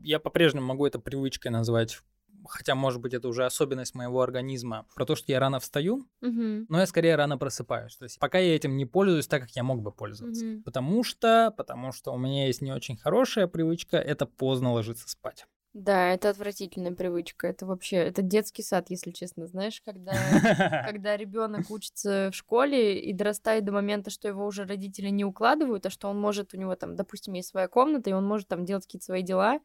[0.04, 2.00] я по-прежнему могу это привычкой назвать,
[2.48, 6.66] хотя, может быть, это уже особенность моего организма, про то, что я рано встаю, угу.
[6.70, 7.96] но я скорее рано просыпаюсь.
[7.96, 10.46] То есть пока я этим не пользуюсь так, как я мог бы пользоваться.
[10.46, 10.64] Угу.
[10.64, 15.46] Потому что, потому что у меня есть не очень хорошая привычка, это поздно ложиться спать.
[15.74, 17.48] Да, это отвратительная привычка.
[17.48, 20.14] Это вообще, это детский сад, если честно, знаешь, когда,
[20.88, 25.88] когда ребенок учится в школе и дорастает до момента, что его уже родители не укладывают,
[25.88, 28.66] а что он может, у него там, допустим, есть своя комната, и он может там
[28.66, 29.60] делать какие-то свои дела,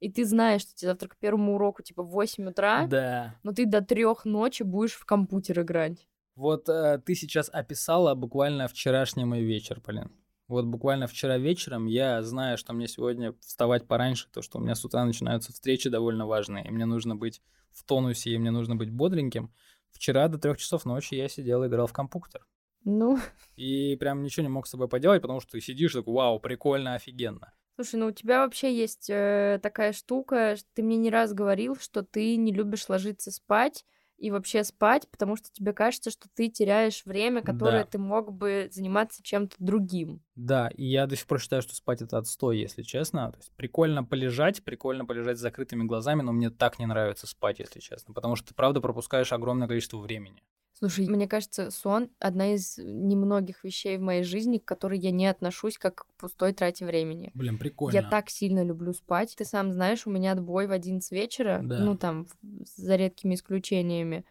[0.00, 3.34] и ты знаешь, что тебе завтра к первому уроку типа в 8 утра, да.
[3.42, 6.06] но ты до трех ночи будешь в компьютер играть.
[6.34, 10.12] Вот э, ты сейчас описала буквально вчерашний мой вечер, Полин.
[10.46, 14.74] Вот буквально вчера вечером я знаю, что мне сегодня вставать пораньше, то, что у меня
[14.74, 18.76] с утра начинаются встречи довольно важные, и мне нужно быть в тонусе, и мне нужно
[18.76, 19.52] быть бодреньким.
[19.90, 22.46] Вчера до трех часов ночи я сидел и играл в компьютер.
[22.84, 23.18] Ну.
[23.56, 26.94] И прям ничего не мог с собой поделать, потому что ты сидишь такой, вау, прикольно,
[26.94, 27.52] офигенно.
[27.80, 32.02] Слушай, ну у тебя вообще есть э, такая штука, ты мне не раз говорил, что
[32.02, 33.84] ты не любишь ложиться спать,
[34.16, 37.88] и вообще спать, потому что тебе кажется, что ты теряешь время, которое Да.
[37.88, 40.24] ты мог бы заниматься чем-то другим.
[40.34, 43.32] Да, и я до сих пор считаю, что спать это отстой, если честно.
[43.32, 47.58] То есть прикольно полежать, прикольно полежать с закрытыми глазами, но мне так не нравится спать,
[47.58, 50.42] если честно, потому что ты правда пропускаешь огромное количество времени.
[50.78, 55.26] Слушай, мне кажется, сон одна из немногих вещей в моей жизни, к которой я не
[55.26, 57.32] отношусь как к пустой трате времени.
[57.34, 57.96] Блин, прикольно.
[57.96, 59.34] Я так сильно люблю спать.
[59.36, 61.80] Ты сам знаешь, у меня отбой в 11 вечера, Да.
[61.80, 62.28] ну там,
[62.76, 64.24] за редкими исключениями.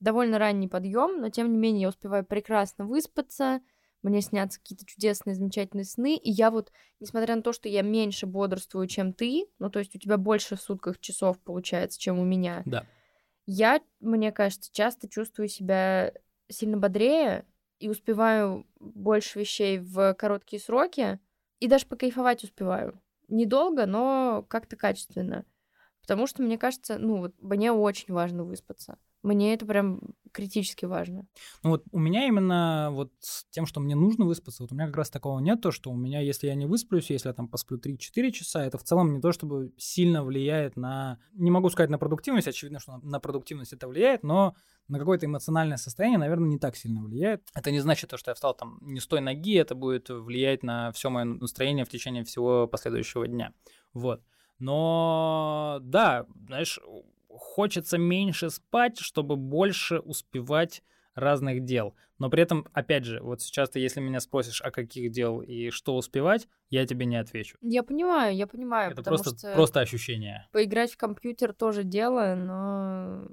[0.00, 3.60] Довольно ранний подъем, но тем не менее я успеваю прекрасно выспаться,
[4.02, 8.26] мне снятся какие-то чудесные, замечательные сны, и я вот, несмотря на то, что я меньше
[8.26, 12.24] бодрствую, чем ты, ну то есть у тебя больше в сутках часов получается, чем у
[12.24, 12.86] меня, Да.
[13.52, 16.12] Я, мне кажется, часто чувствую себя
[16.48, 17.44] сильно бодрее
[17.80, 21.18] и успеваю больше вещей в короткие сроки,
[21.58, 23.00] и даже покайфовать успеваю.
[23.28, 25.44] Недолго, но как-то качественно.
[26.00, 28.98] Потому что, мне кажется, ну вот мне очень важно выспаться.
[29.22, 30.00] Мне это прям
[30.32, 31.26] критически важно.
[31.62, 34.86] Ну вот у меня именно вот с тем, что мне нужно выспаться, вот у меня
[34.86, 37.48] как раз такого нет, то, что у меня, если я не высплюсь, если я там
[37.48, 41.18] посплю 3-4 часа, это в целом не то, чтобы сильно влияет на...
[41.32, 44.54] Не могу сказать на продуктивность, очевидно, что на, продуктивность это влияет, но
[44.88, 47.46] на какое-то эмоциональное состояние, наверное, не так сильно влияет.
[47.54, 50.62] Это не значит то, что я встал там не с той ноги, это будет влиять
[50.62, 53.52] на все мое настроение в течение всего последующего дня.
[53.92, 54.22] Вот.
[54.58, 56.78] Но да, знаешь,
[57.50, 60.82] хочется меньше спать, чтобы больше успевать
[61.14, 61.94] разных дел.
[62.18, 65.70] Но при этом, опять же, вот сейчас ты, если меня спросишь, о каких дел и
[65.70, 67.56] что успевать, я тебе не отвечу.
[67.60, 70.46] Я понимаю, я понимаю, Это просто, что просто ощущение.
[70.52, 73.28] поиграть в компьютер тоже дело, но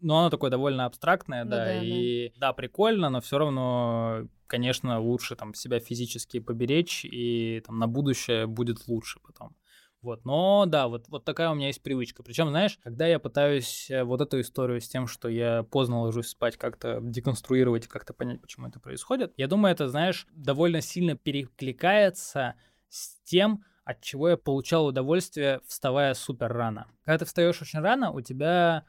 [0.00, 1.82] Но оно такое довольно абстрактное, Ну да, да, да.
[1.82, 7.86] и да, прикольно, но все равно, конечно, лучше там себя физически поберечь, и там на
[7.86, 9.56] будущее будет лучше потом.
[10.02, 12.24] Вот, но да, вот, вот такая у меня есть привычка.
[12.24, 16.26] Причем, знаешь, когда я пытаюсь э, вот эту историю с тем, что я поздно ложусь
[16.28, 22.56] спать, как-то деконструировать как-то понять, почему это происходит, я думаю, это, знаешь, довольно сильно перекликается
[22.88, 26.88] с тем, от чего я получал удовольствие, вставая супер рано.
[27.04, 28.84] Когда ты встаешь очень рано, у тебя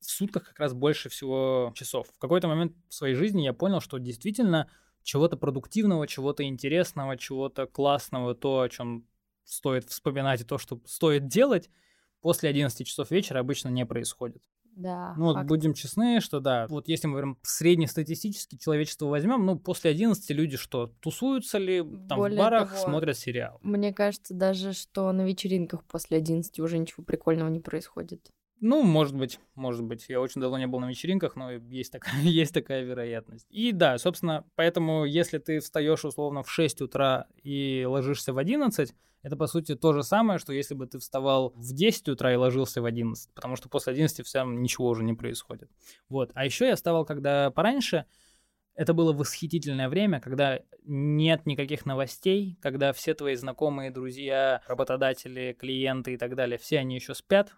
[0.00, 2.08] в сутках как раз больше всего часов.
[2.14, 4.68] В какой-то момент в своей жизни я понял, что действительно
[5.02, 9.06] чего-то продуктивного, чего-то интересного, чего-то классного, то, о чем
[9.44, 11.70] стоит вспоминать и то, что стоит делать,
[12.20, 14.42] после 11 часов вечера обычно не происходит.
[14.76, 15.14] да.
[15.16, 15.48] Ну, вот факт.
[15.48, 20.56] будем честны, что да, вот если мы говорим среднестатистически человечество возьмем, ну, после 11 люди
[20.56, 23.58] что, тусуются ли там Более в барах, того, смотрят сериал?
[23.62, 28.30] Мне кажется даже, что на вечеринках после 11 уже ничего прикольного не происходит.
[28.64, 30.06] Ну, может быть, может быть.
[30.08, 33.44] Я очень давно не был на вечеринках, но есть такая, есть такая вероятность.
[33.50, 38.94] И да, собственно, поэтому если ты встаешь условно в 6 утра и ложишься в 11,
[39.22, 42.36] это по сути то же самое, что если бы ты вставал в 10 утра и
[42.36, 45.68] ложился в 11, потому что после 11 все равно ничего уже не происходит.
[46.08, 46.30] Вот.
[46.34, 48.06] А еще я вставал, когда пораньше,
[48.76, 56.14] это было восхитительное время, когда нет никаких новостей, когда все твои знакомые, друзья, работодатели, клиенты
[56.14, 57.52] и так далее, все они еще спят,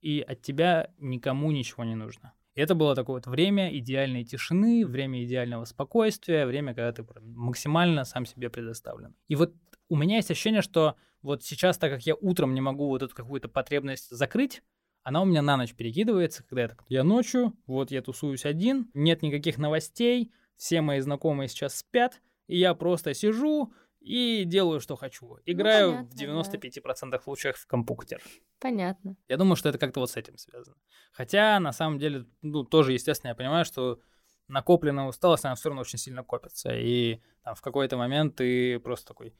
[0.00, 2.32] и от тебя никому ничего не нужно.
[2.54, 8.04] И это было такое вот время идеальной тишины, время идеального спокойствия, время, когда ты максимально
[8.04, 9.14] сам себе предоставлен.
[9.28, 9.54] И вот
[9.88, 13.14] у меня есть ощущение, что вот сейчас, так как я утром не могу вот эту
[13.14, 14.62] какую-то потребность закрыть,
[15.02, 18.90] она у меня на ночь перекидывается, когда я так, я ночью, вот я тусуюсь один,
[18.94, 24.96] нет никаких новостей, все мои знакомые сейчас спят, и я просто сижу и делаю, что
[24.96, 25.38] хочу.
[25.44, 28.22] Играю понятно, в 95% случаев в компьютер.
[28.58, 29.16] Понятно.
[29.28, 30.76] Я думаю, что это как-то вот с этим связано.
[31.12, 34.00] Хотя, на самом деле, ну, тоже, естественно, я понимаю, что
[34.48, 36.74] накопленная усталость, она все равно очень сильно копится.
[36.74, 39.34] И там в какой-то момент ты просто такой,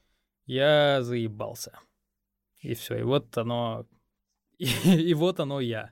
[0.46, 1.79] я заебался.
[2.59, 3.87] И все, и вот оно,
[4.59, 5.90] и, и вот оно я.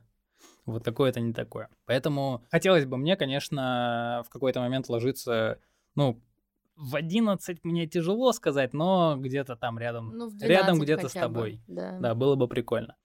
[0.66, 1.70] Вот такое это не такое.
[1.86, 5.60] Поэтому хотелось бы мне, конечно, в какой-то момент ложиться,
[5.94, 6.22] ну,
[6.78, 11.12] в 11 мне тяжело сказать, но где-то там рядом, Ну, в 12 рядом где-то с
[11.12, 11.62] хотя бы, тобой.
[11.66, 11.98] Да.
[11.98, 12.96] Да, было бы прикольно.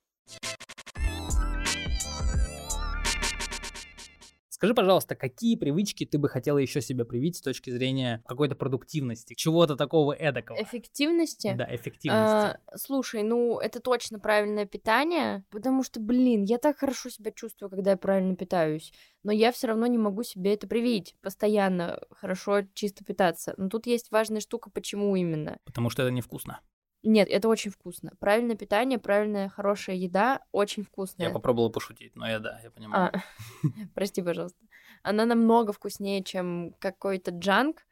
[4.64, 9.34] Скажи, пожалуйста, какие привычки ты бы хотела еще себе привить с точки зрения какой-то продуктивности,
[9.34, 10.58] чего-то такого эдакого?
[10.64, 11.54] Эффективности?
[11.58, 12.34] Да, эффективности.
[12.34, 17.70] А, слушай, ну это точно правильное питание, потому что, блин, я так хорошо себя чувствую,
[17.70, 22.62] когда я правильно питаюсь, но я все равно не могу себе это привить, постоянно хорошо
[22.74, 23.56] чисто питаться.
[23.58, 25.58] Но тут есть важная штука, почему именно.
[25.66, 26.62] Потому что это невкусно.
[27.04, 28.14] Нет, это очень вкусно.
[28.20, 31.28] Правильное питание, правильная хорошая еда, очень вкусная.
[31.28, 33.12] Я попробовал пошутить, но я да, я понимаю.
[33.14, 33.22] А,
[33.94, 34.60] прости, пожалуйста.
[35.04, 37.86] Она намного вкуснее, чем какой-то джанк,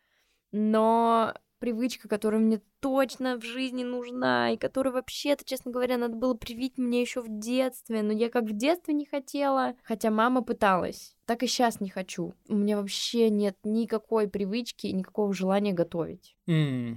[0.53, 6.33] но привычка, которая мне точно в жизни нужна, и которую вообще-то, честно говоря, надо было
[6.33, 11.15] привить мне еще в детстве, но я как в детстве не хотела, хотя мама пыталась.
[11.25, 12.33] Так и сейчас не хочу.
[12.47, 16.35] У меня вообще нет никакой привычки и никакого желания готовить.
[16.47, 16.95] Mm.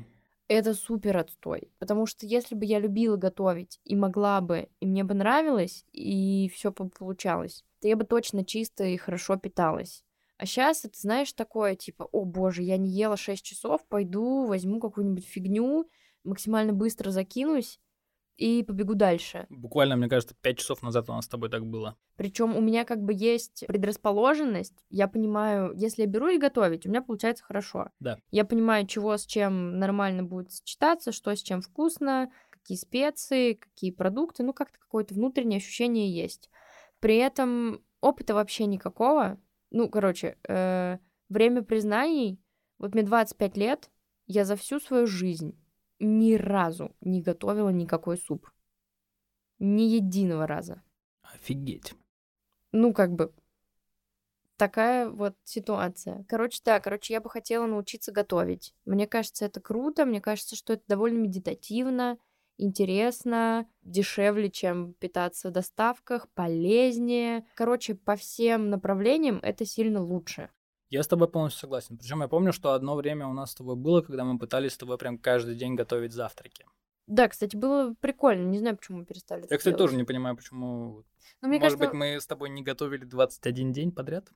[0.49, 1.71] Это супер отстой.
[1.79, 6.51] Потому что если бы я любила готовить и могла бы, и мне бы нравилось, и
[6.55, 10.05] все получалось, то я бы точно чисто и хорошо питалась.
[10.37, 14.81] А сейчас это, знаешь, такое, типа, о боже, я не ела 6 часов, пойду, возьму
[14.81, 15.89] какую-нибудь фигню,
[16.25, 17.81] максимально быстро закинусь
[18.37, 19.47] и побегу дальше.
[19.49, 21.97] Буквально, мне кажется, 5 часов назад у нас с тобой так было.
[22.17, 24.85] Причем у меня как бы есть предрасположенность.
[24.91, 27.91] Я понимаю, если я берусь готовить, у меня получается хорошо.
[28.01, 28.19] Да.
[28.31, 33.91] Я понимаю, чего с чем нормально будет сочетаться, что с чем вкусно, какие специи, какие
[33.91, 34.43] продукты.
[34.43, 36.51] Ну, как-то какое-то внутреннее ощущение есть.
[37.01, 39.39] При этом опыта вообще никакого.
[39.71, 42.41] Ну, короче, э, время признаний.
[42.79, 43.91] Вот мне 25 лет,
[44.27, 45.57] я за всю свою жизнь
[45.99, 48.51] ни разу не готовила никакой суп.
[49.59, 50.83] Ни единого раза.
[51.23, 51.95] Офигеть.
[52.73, 53.33] Ну, как бы,
[54.57, 56.25] такая вот ситуация.
[56.29, 58.75] Короче, да, короче, я бы хотела научиться готовить.
[58.85, 62.19] Мне кажется, это круто, мне кажется, что это довольно медитативно,
[62.57, 67.47] интересно, дешевле, чем питаться в доставках, полезнее.
[67.55, 70.51] Короче, по всем направлениям это сильно лучше.
[70.95, 71.99] Я с тобой полностью согласен.
[71.99, 74.77] Причем я помню, что одно время у нас с тобой было, когда мы пытались с
[74.77, 76.65] тобой прям каждый день готовить завтраки.
[77.09, 78.49] Да, кстати, было прикольно.
[78.49, 79.41] Не знаю, почему мы перестали.
[79.41, 79.79] Я, кстати, делать.
[79.79, 81.03] тоже не понимаю, почему.
[81.43, 81.79] Но мне Может кажется...
[81.79, 84.29] быть, мы с тобой не готовили 21 день подряд?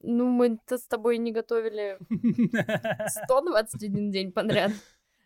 [0.00, 1.98] Ну, мы-то с тобой не готовили
[3.08, 4.72] 121 день подряд.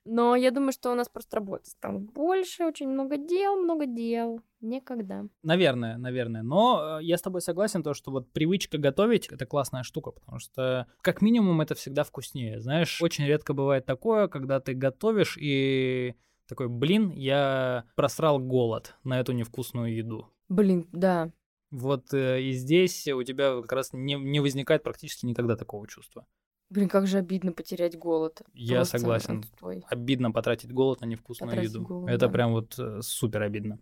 [0.05, 4.41] Но я думаю, что у нас просто работы стало больше, очень много дел, много дел.
[4.61, 5.25] Никогда.
[5.43, 6.43] Наверное, наверное.
[6.43, 10.39] Но э, я с тобой согласен, то, что вот привычка готовить— это классная штука, потому
[10.39, 12.61] что как минимум это всегда вкуснее.
[12.61, 16.15] Знаешь, очень редко бывает такое, когда ты готовишь и
[16.47, 20.29] такой, блин, я просрал голод на эту невкусную еду.
[20.49, 21.31] Блин, да.
[21.71, 26.27] Вот э, и здесь у тебя как раз не, не возникает практически никогда такого чувства.
[26.71, 28.43] Блин, как же обидно потерять голод.
[28.55, 29.41] Я Просто согласен.
[29.41, 29.85] Отстой.
[29.89, 31.85] Обидно потратить голод на невкусную потратить еду.
[31.85, 32.33] Голод, Это да.
[32.33, 33.81] прям вот э, супер обидно.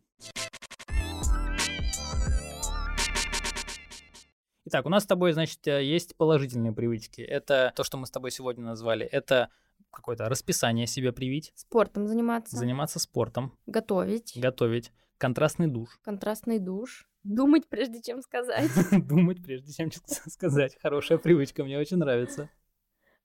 [4.65, 7.21] Итак, у нас с тобой, значит, э, есть положительные привычки.
[7.21, 9.05] Это то, что мы с тобой сегодня назвали.
[9.05, 9.51] Это
[9.91, 11.53] какое-то расписание себе привить.
[11.57, 12.57] Спортом заниматься.
[12.57, 13.53] Заниматься спортом.
[13.67, 14.33] Готовить.
[14.35, 14.93] Готовить.
[15.19, 15.99] Контрастный душ.
[16.03, 17.07] Контрастный душ.
[17.23, 18.71] Думать, прежде чем сказать.
[19.07, 20.79] Думать, прежде чем сказать.
[20.81, 22.49] Хорошая привычка, мне очень нравится.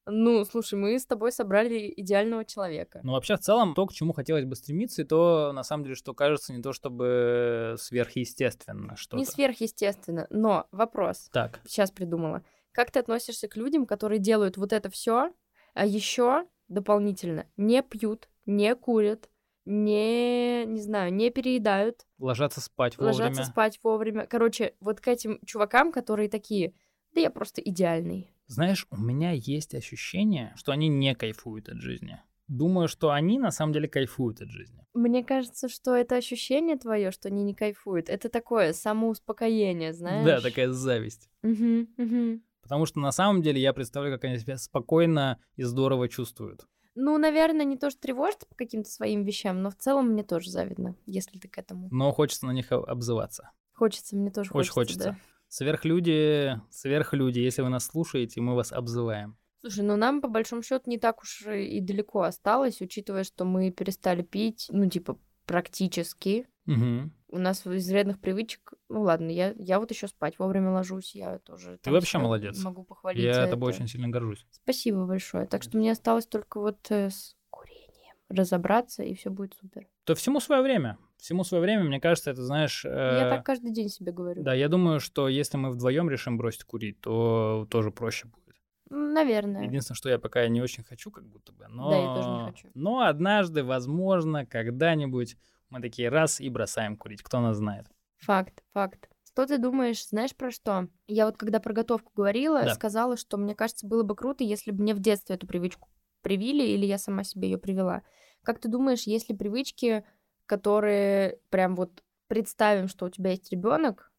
[0.06, 3.00] Ну, слушай, мы с тобой собрали идеального человека.
[3.04, 5.96] Ну, вообще, в целом, то, к чему хотелось бы стремиться, и то, на самом деле,
[5.96, 9.18] что кажется не то чтобы сверхъестественно что-то.
[9.18, 11.30] Не сверхъестественно, но вопрос.
[11.32, 11.62] Так.
[11.66, 12.44] Сейчас придумала.
[12.72, 15.32] Как ты относишься к людям, которые делают вот это все,
[15.74, 19.30] а еще дополнительно не пьют, не курят,
[19.66, 22.06] не, не знаю, не переедают.
[22.20, 23.14] Ложатся спать вовремя.
[23.14, 24.28] Ложатся спать вовремя.
[24.28, 26.74] Короче, вот к этим чувакам, которые такие,
[27.14, 28.33] да я просто идеальный.
[28.48, 32.22] Знаешь, у меня есть ощущение, что они не кайфуют от жизни.
[32.48, 34.86] Думаю, что они на самом деле кайфуют от жизни.
[34.94, 40.26] Мне кажется, что это ощущение твое, что они не кайфуют, это такое самоуспокоение, знаешь?
[40.26, 41.30] Да, такая зависть.
[41.42, 42.42] Угу, угу.
[42.62, 46.68] Потому что на самом деле я представляю, как они себя спокойно и здорово чувствуют.
[46.96, 50.52] Ну, наверное, не то, что тревожится по каким-то своим вещам, но в целом мне тоже
[50.52, 51.88] завидно, если ты к этому.
[51.92, 53.52] Но хочется на них обзываться.
[53.74, 55.00] Хочется, мне тоже Очень хочется.
[55.00, 55.10] хочется.
[55.10, 55.33] Да.
[55.54, 59.38] Сверхлюди, сверхлюди, если вы нас слушаете, мы вас обзываем.
[59.62, 63.70] Слушай, ну нам по большому счету не так уж и далеко осталось, учитывая, что мы
[63.70, 66.48] перестали пить, ну типа практически.
[66.66, 67.12] Угу.
[67.28, 71.38] У нас из вредных привычек, ну ладно, я, я вот еще спать вовремя ложусь, я
[71.38, 71.78] тоже.
[71.84, 72.60] Ты вообще молодец.
[72.64, 73.22] Могу похвалить.
[73.22, 74.48] Я тобой очень сильно горжусь.
[74.50, 75.46] Спасибо большое.
[75.46, 79.88] Так что мне осталось только вот э, с курением разобраться, и все будет супер.
[80.04, 82.84] То всему свое время всему свое время, мне кажется, это, знаешь...
[82.84, 82.90] Э...
[83.22, 84.44] Я так каждый день себе говорю.
[84.44, 88.56] Да, я думаю, что если мы вдвоем решим бросить курить, то тоже проще будет.
[88.90, 89.64] Наверное.
[89.64, 91.66] Единственное, что я пока не очень хочу, как будто бы.
[91.70, 91.90] Но...
[91.90, 92.68] Да, я тоже не хочу.
[92.74, 95.38] Но однажды, возможно, когда-нибудь
[95.70, 97.24] мы такие раз и бросаем курить.
[97.24, 97.86] Кто нас знает.
[98.18, 99.10] Факт, факт.
[99.26, 100.90] Что ты думаешь, знаешь про что?
[101.08, 102.74] Я вот когда про готовку говорила, да.
[102.74, 105.90] сказала, что мне кажется, было бы круто, если бы мне в детстве эту привычку
[106.22, 108.04] привили, или я сама себе ее привела.
[108.44, 110.04] Как ты думаешь, если привычки
[110.46, 114.12] которые прям вот представим, что у тебя есть ребенок,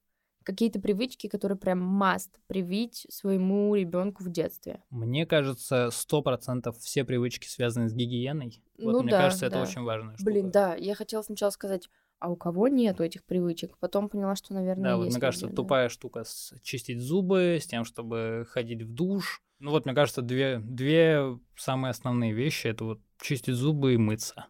[0.45, 4.83] какие-то привычки, которые прям маст привить своему ребенку в детстве.
[4.91, 8.63] Мне кажется, сто процентов все привычки связаны с гигиеной.
[8.79, 9.57] Вот ну мне да, кажется, да.
[9.57, 10.15] это очень важно.
[10.21, 11.89] Блин, да, я хотела сначала сказать,
[12.21, 13.77] а у кого нету этих привычек.
[13.79, 15.55] Потом поняла, что, наверное, Да, вот есть мне кажется, да.
[15.55, 19.43] тупая штука с чистить зубы, с тем, чтобы ходить в душ.
[19.59, 24.47] Ну вот, мне кажется, две, две самые основные вещи это вот чистить зубы и мыться.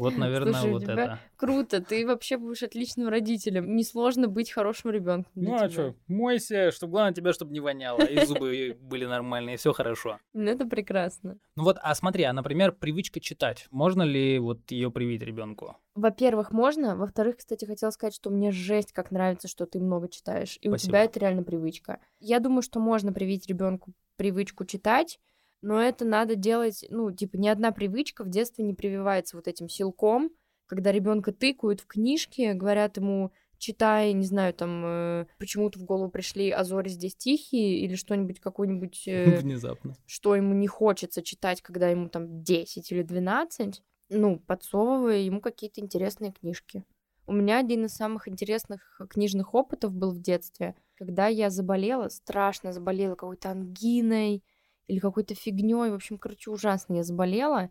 [0.00, 1.18] Вот, наверное, Слушай, у вот тебя это.
[1.36, 3.76] Круто, ты вообще будешь отличным родителем.
[3.76, 5.30] Несложно быть хорошим ребенком.
[5.34, 9.58] Ну а что, мойся, чтобы главное тебя, чтобы не воняло, и зубы были нормальные, и
[9.58, 10.18] все хорошо.
[10.32, 11.36] Ну, это прекрасно.
[11.54, 13.66] Ну вот, а смотри, а, например, привычка читать.
[13.70, 15.76] Можно ли вот ее привить ребенку?
[15.94, 16.96] Во-первых, можно.
[16.96, 20.56] Во-вторых, кстати, хотела сказать, что мне жесть как нравится, что ты много читаешь.
[20.62, 20.88] И у Спасибо.
[20.88, 22.00] тебя это реально привычка.
[22.20, 25.18] Я думаю, что можно привить ребенку привычку читать,
[25.62, 29.68] но это надо делать, ну, типа, ни одна привычка в детстве не прививается вот этим
[29.68, 30.30] силком,
[30.66, 36.10] когда ребенка тыкают в книжки, говорят ему, читай, не знаю, там, э, почему-то в голову
[36.10, 39.94] пришли «А зори здесь тихие» или что-нибудь, какой-нибудь, э, Внезапно.
[40.06, 45.80] что ему не хочется читать, когда ему там 10 или 12, ну, подсовывая ему какие-то
[45.80, 46.84] интересные книжки.
[47.26, 52.72] У меня один из самых интересных книжных опытов был в детстве, когда я заболела, страшно
[52.72, 54.42] заболела какой-то ангиной
[54.90, 57.70] или какой-то фигней, в общем, короче, ужасно я заболела,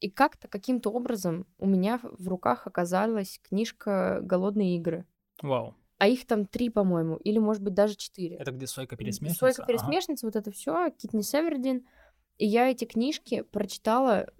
[0.00, 5.06] и как-то каким-то образом у меня в руках оказалась книжка «Голодные игры».
[5.40, 5.74] Вау.
[5.98, 8.36] А их там три, по-моему, или, может быть, даже четыре.
[8.36, 9.38] Это где сойка-пересмешница?
[9.38, 10.16] Сойка Ага.
[10.22, 11.86] вот это все, Китни Севердин.
[12.36, 14.30] И я эти книжки прочитала,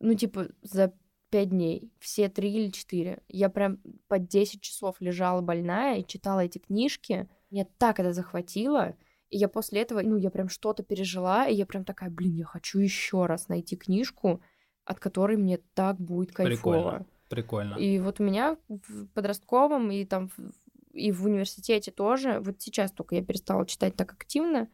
[0.00, 0.94] ну, типа, за
[1.28, 1.92] пять дней.
[1.98, 3.22] Все три или четыре.
[3.28, 7.28] Я прям по 10 часов лежала больная и читала эти книжки.
[7.50, 8.96] Меня так это захватило.
[9.30, 12.44] И я после этого, ну, я прям что-то пережила, и я прям такая, блин, я
[12.44, 14.40] хочу еще раз найти книжку,
[14.84, 16.56] от которой мне так будет кайфово.
[16.72, 17.06] Прикольно.
[17.28, 17.74] Прикольно.
[17.74, 20.30] И вот у меня в подростковом и там
[20.92, 24.68] и в университете тоже, вот сейчас только я перестала читать так активно,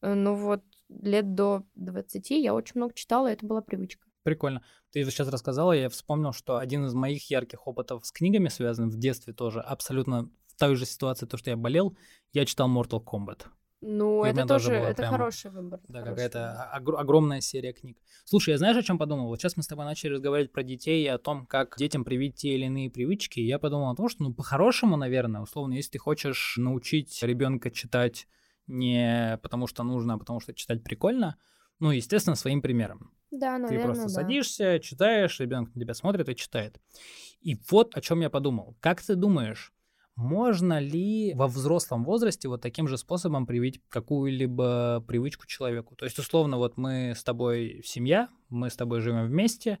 [0.00, 4.06] э, но вот лет до 20 я очень много читала, и это была привычка.
[4.22, 4.62] Прикольно.
[4.90, 8.96] Ты сейчас рассказала, я вспомнил, что один из моих ярких опытов с книгами связан в
[8.96, 11.96] детстве тоже, абсолютно в той же ситуации, то, что я болел,
[12.32, 13.46] я читал Mortal Kombat.
[13.82, 15.80] Ну, И это тоже это прям, хороший выбор.
[15.88, 17.98] Да, какая-то огр- огромная серия книг.
[18.24, 19.26] Слушай, я знаешь, о чем подумал?
[19.26, 22.36] Вот сейчас мы с тобой начали разговаривать про детей и о том, как детям привить
[22.36, 23.40] те или иные привычки.
[23.40, 27.72] И я подумал о том, что, ну, по-хорошему, наверное, условно, если ты хочешь научить ребенка
[27.72, 28.28] читать
[28.68, 31.36] не потому что нужно, а потому что читать прикольно,
[31.80, 33.12] ну, естественно, своим примером.
[33.32, 34.08] Да, Ты наверное, просто да.
[34.10, 36.78] садишься, читаешь, ребенок на тебя смотрит и читает.
[37.40, 38.76] И вот о чем я подумал.
[38.80, 39.72] Как ты думаешь,
[40.16, 45.96] можно ли во взрослом возрасте вот таким же способом привить какую-либо привычку человеку?
[45.96, 49.78] То есть, условно, вот мы с тобой семья, мы с тобой живем вместе,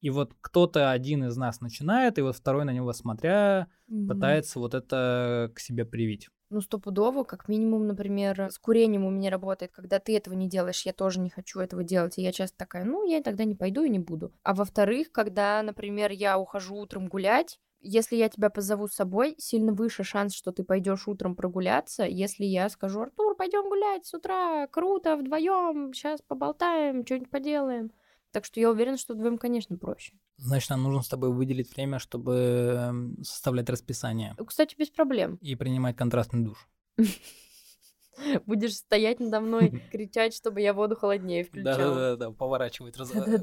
[0.00, 4.06] и вот кто-то один из нас начинает, и вот второй на него смотря Мгм.
[4.06, 6.28] пытается вот это к себе привить.
[6.48, 10.82] Ну, стопудово, как минимум, например, с курением у меня работает, когда ты этого не делаешь,
[10.86, 13.82] я тоже не хочу этого делать, и я часто такая, ну, я тогда не пойду
[13.82, 14.32] и не буду.
[14.44, 19.72] А во-вторых, когда, например, я ухожу утром гулять, если я тебя позову с собой, сильно
[19.72, 24.66] выше шанс, что ты пойдешь утром прогуляться, если я скажу, Артур, пойдем гулять с утра,
[24.68, 27.92] круто, вдвоем, сейчас поболтаем, что-нибудь поделаем.
[28.32, 30.12] Так что я уверена, что вдвоем, конечно, проще.
[30.36, 35.38] Значит, нам нужно с тобой выделить время, чтобы эм, составлять расписание Кстати, без проблем.
[35.40, 36.68] и принимать контрастный душ.
[38.46, 41.94] Будешь стоять надо мной, кричать, чтобы я воду холоднее включала.
[41.94, 42.96] Да-да-да, поворачивать,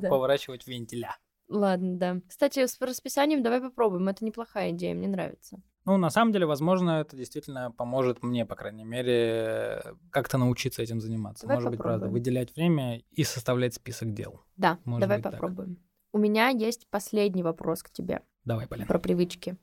[0.10, 1.18] поворачивать вентиля.
[1.54, 2.22] Ладно, да.
[2.28, 4.08] Кстати, с расписанием давай попробуем.
[4.10, 5.62] Это неплохая идея, мне нравится.
[5.86, 11.00] Ну, на самом деле, возможно, это действительно поможет мне, по крайней мере, как-то научиться этим
[11.00, 11.44] заниматься.
[11.44, 12.14] Давай Может быть, правда, попробуем.
[12.14, 14.42] выделять время и составлять список дел.
[14.56, 15.34] Да, Может давай быть, так.
[15.34, 15.78] попробуем.
[16.12, 18.88] У меня есть последний вопрос к тебе Давай, Полин.
[18.88, 19.58] про привычки.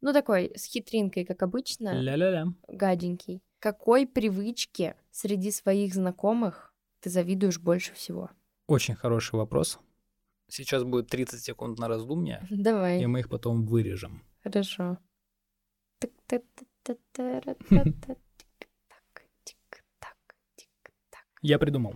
[0.00, 2.46] Ну, такой, с хитринкой, как обычно, Ля-ля-ля.
[2.68, 3.42] гаденький.
[3.58, 8.30] Какой привычке среди своих знакомых ты завидуешь больше всего?
[8.68, 9.78] Очень хороший вопрос.
[10.48, 14.22] Сейчас будет 30 секунд на раздумье, и Давай, мы их потом вырежем.
[14.42, 14.98] хорошо.
[21.42, 21.94] Я придумал.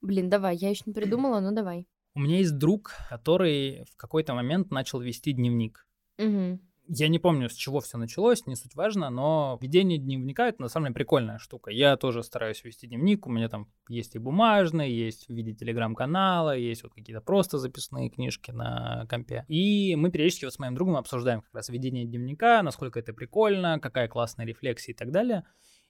[0.00, 1.88] Блин, давай, я еще не придумала, но давай.
[2.14, 5.86] У меня есть друг, который в какой-то момент начал вести дневник.
[6.18, 6.60] Мгм.
[6.88, 10.68] Я не помню, с чего все началось, не суть важно, но ведение дневника это на
[10.68, 11.72] самом деле прикольная штука.
[11.72, 13.26] Я тоже стараюсь вести дневник.
[13.26, 18.08] У меня там есть и бумажный, есть в виде телеграм-канала, есть вот какие-то просто записные
[18.08, 19.44] книжки на компе.
[19.48, 23.80] И мы периодически вот с моим другом обсуждаем как раз ведение дневника, насколько это прикольно,
[23.80, 25.44] какая классная рефлексия и так далее.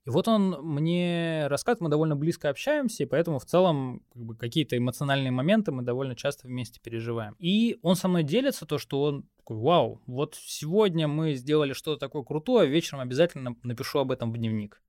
[0.06, 4.36] И вот он мне рассказывает, мы довольно близко общаемся, и поэтому в целом как бы,
[4.36, 7.34] какие-то эмоциональные моменты мы довольно часто вместе переживаем.
[7.40, 11.98] И он со мной делится то, что он такой, вау, вот сегодня мы сделали что-то
[11.98, 14.80] такое крутое, вечером обязательно напишу об этом в дневник.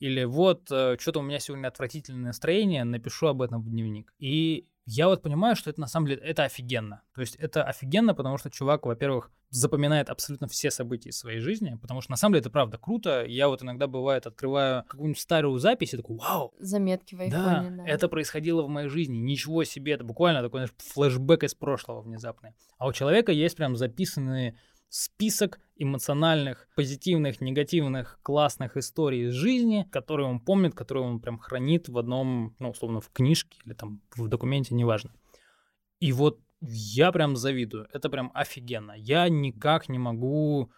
[0.00, 4.12] Или вот, что-то у меня сегодня отвратительное настроение, напишу об этом в дневник.
[4.18, 7.02] И я вот понимаю, что это на самом деле, это офигенно.
[7.14, 12.00] То есть это офигенно, потому что чувак, во-первых, запоминает абсолютно все события своей жизни, потому
[12.00, 13.24] что на самом деле это правда круто.
[13.26, 16.54] Я вот иногда бывает открываю какую-нибудь старую запись и такой, вау!
[16.58, 17.86] Заметки в айфоне, да, да.
[17.86, 22.54] это происходило в моей жизни, ничего себе, это буквально такой знаешь, флешбэк из прошлого внезапный.
[22.78, 24.58] А у человека есть прям записанные
[24.88, 31.88] список эмоциональных, позитивных, негативных, классных историй из жизни, которые он помнит, которые он прям хранит
[31.88, 35.12] в одном, ну, условно, в книжке или там в документе, неважно.
[36.00, 37.88] И вот я прям завидую.
[37.92, 38.92] Это прям офигенно.
[38.92, 40.72] Я никак не могу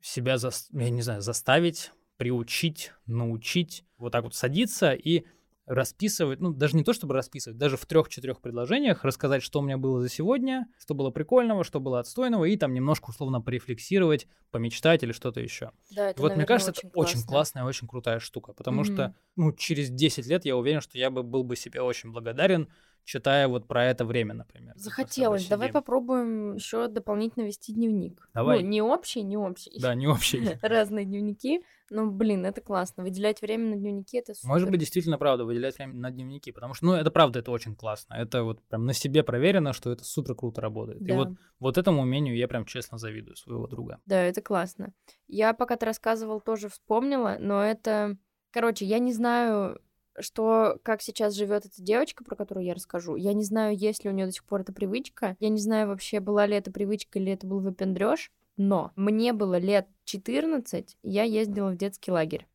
[0.00, 0.50] себя, за...
[0.72, 5.24] я не знаю, заставить, приучить, научить вот так вот садиться и
[5.66, 9.78] расписывать, ну, даже не то, чтобы расписывать, даже в трех-четырех предложениях рассказать, что у меня
[9.78, 15.02] было за сегодня, что было прикольного, что было отстойного, и там немножко условно порефлексировать, помечтать
[15.02, 15.72] или что-то еще.
[15.90, 17.18] Да, это, вот наверное, мне кажется, очень это классно.
[17.18, 18.92] очень классная, очень крутая штука, потому Мгм.
[18.92, 22.68] что, ну, через 10 лет я уверен, что я бы был бы себе очень благодарен,
[23.04, 24.74] читая вот про это время, например.
[24.76, 25.46] Захотелось.
[25.46, 28.28] Давай попробуем еще дополнительно вести дневник.
[28.34, 28.62] Давай.
[28.62, 29.78] Ну, не общий, не общий.
[29.80, 30.40] Да, не общий.
[30.62, 31.62] Разные дневники.
[31.90, 33.02] Но, блин, это классно.
[33.02, 34.48] Выделять время на дневники это супер.
[34.48, 37.76] Может быть, действительно правда, выделять время на дневники, потому что, ну, это правда, это очень
[37.76, 38.14] классно.
[38.14, 41.02] Это вот прям на себе проверено, что это супер круто работает.
[41.02, 41.14] И Да.
[41.14, 41.28] вот,
[41.58, 44.00] вот этому умению я прям честно завидую своего друга.
[44.06, 44.92] Да, это классно.
[45.28, 48.16] Я, пока ты рассказывал, тоже вспомнила, но это...
[48.50, 49.80] Короче, я не знаю,
[50.18, 53.16] что, как сейчас живет эта девочка, про которую я расскажу.
[53.16, 55.36] Я не знаю, есть ли у нее до сих пор эта привычка.
[55.40, 58.30] Я не знаю вообще, была ли это привычка или это был выпендрёж.
[58.56, 62.46] Но мне было лет 14, я ездила в детский лагерь.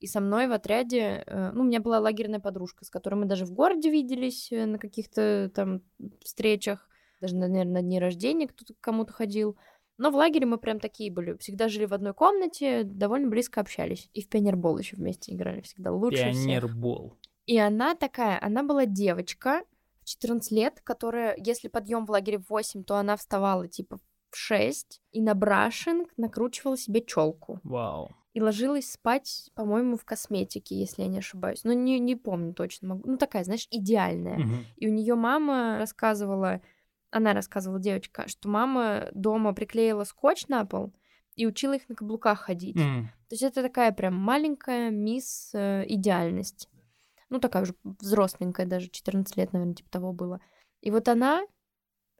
[0.00, 3.26] И со мной в отряде, э, ну, у меня была лагерная подружка, с которой мы
[3.26, 5.80] даже в городе виделись э, на каких-то там
[6.22, 6.88] встречах,
[7.20, 9.56] даже, наверное, на дни рождения кто-то к кому-то ходил.
[9.96, 11.36] Но в лагере мы прям такие были.
[11.38, 14.10] Всегда жили в одной комнате, довольно близко общались.
[14.12, 15.92] И в пионербол еще вместе играли всегда.
[15.92, 16.44] Лучше всех.
[16.44, 17.16] Пионербол.
[17.46, 19.62] И она такая, она была девочка
[20.00, 24.00] в 14 лет, которая, если подъем в лагере в 8, то она вставала типа
[24.34, 27.60] в 6 и на брашинг накручивала себе челку.
[27.62, 28.10] Вау.
[28.32, 31.62] И ложилась спать, по-моему, в косметике, если я не ошибаюсь.
[31.62, 32.88] Ну, не, не помню точно.
[32.88, 33.08] Могу.
[33.08, 34.38] Ну, такая, знаешь, идеальная.
[34.38, 34.64] Мгм.
[34.76, 36.60] И у нее мама рассказывала,
[37.10, 40.92] она рассказывала, девочка, что мама дома приклеила скотч на пол
[41.36, 42.76] и учила их на каблуках ходить.
[42.76, 43.06] М.
[43.28, 46.68] То есть это такая прям маленькая мисс э, идеальность.
[47.30, 50.40] Ну, такая уже взросленькая, даже 14 лет, наверное, типа того было.
[50.80, 51.44] И вот она,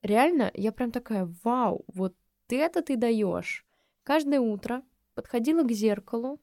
[0.04, 2.14] реально, я прям такая, вау, вот
[2.48, 3.66] это ты даешь.
[4.04, 4.82] Каждое утро
[5.14, 6.40] подходила к зеркалу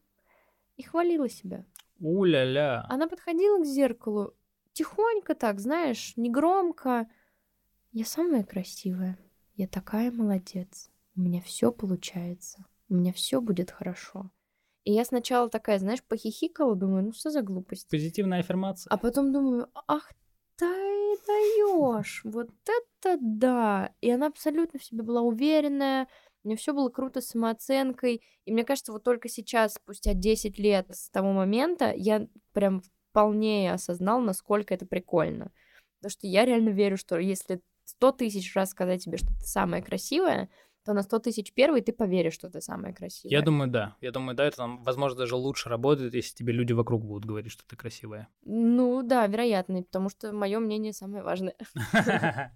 [0.76, 1.66] и хвалила себя.
[2.00, 2.86] У-ля-ля.
[2.90, 4.34] Она подходила к зеркалу
[4.74, 7.08] тихонько так, знаешь, негромко.
[7.92, 9.18] Я самая красивая.
[9.56, 10.90] Я такая молодец.
[11.16, 12.66] У меня все получается.
[12.90, 14.32] У меня все будет хорошо.
[14.84, 17.88] И я сначала такая, знаешь, похихикала, думаю, ну что за глупость.
[17.90, 18.90] Позитивная аффирмация.
[18.90, 20.12] А потом думаю, ах
[20.56, 20.91] ты
[21.28, 23.94] даешь, вот это да.
[24.02, 26.08] И она абсолютно в себе была уверенная,
[26.44, 28.22] у нее все было круто с самооценкой.
[28.46, 33.72] И мне кажется, вот только сейчас, спустя 10 лет с того момента, я прям вполне
[33.72, 35.52] осознал, насколько это прикольно.
[36.00, 39.82] Потому что я реально верю, что если 100 тысяч раз сказать тебе, что ты самая
[39.82, 40.50] красивая,
[40.84, 43.32] то на 100 тысяч первый ты поверишь, что ты самая красивая.
[43.32, 43.96] Я думаю, да.
[44.02, 47.52] Я думаю, да, это там, возможно, даже лучше работает, если тебе люди вокруг будут говорить,
[47.52, 48.28] что ты красивая.
[48.44, 51.56] Ну да, вероятно, потому что мое мнение самое важное.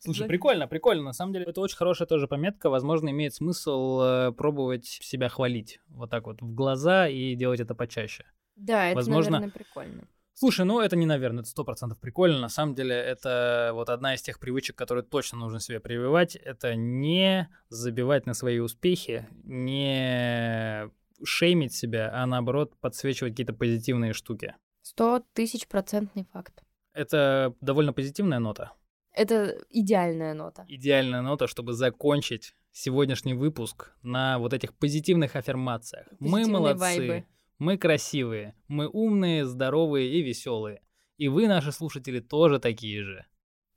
[0.00, 1.02] Слушай, прикольно, прикольно.
[1.02, 2.70] На самом деле, это очень хорошая тоже пометка.
[2.70, 7.74] Возможно, имеет смысл э, пробовать себя хвалить вот так вот в глаза и делать это
[7.74, 8.24] почаще.
[8.56, 10.08] Да, это, Возможно, наверное, прикольно.
[10.38, 12.38] Слушай, ну это не, наверное, это сто процентов прикольно.
[12.38, 16.36] На самом деле, это вот одна из тех привычек, которые точно нужно себе прививать.
[16.36, 20.88] Это не забивать на свои успехи, не
[21.24, 24.54] шеймить себя, а наоборот подсвечивать какие-то позитивные штуки.
[24.80, 26.62] Сто тысяч процентный факт.
[26.92, 28.74] Это довольно позитивная нота.
[29.12, 30.64] Это идеальная нота.
[30.68, 36.06] Идеальная нота, чтобы закончить сегодняшний выпуск на вот этих позитивных аффирмациях.
[36.20, 37.26] Мы Позитивные молодцы, вайбы.
[37.58, 40.82] Мы красивые, мы умные, здоровые и веселые.
[41.16, 43.26] И вы, наши слушатели, тоже такие же.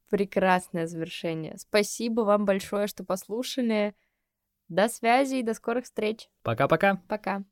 [0.09, 1.57] Прекрасное завершение.
[1.57, 3.95] Спасибо вам большое, что послушали.
[4.67, 6.29] До связи и до скорых встреч.
[6.43, 7.01] Пока-пока.
[7.07, 7.43] Пока.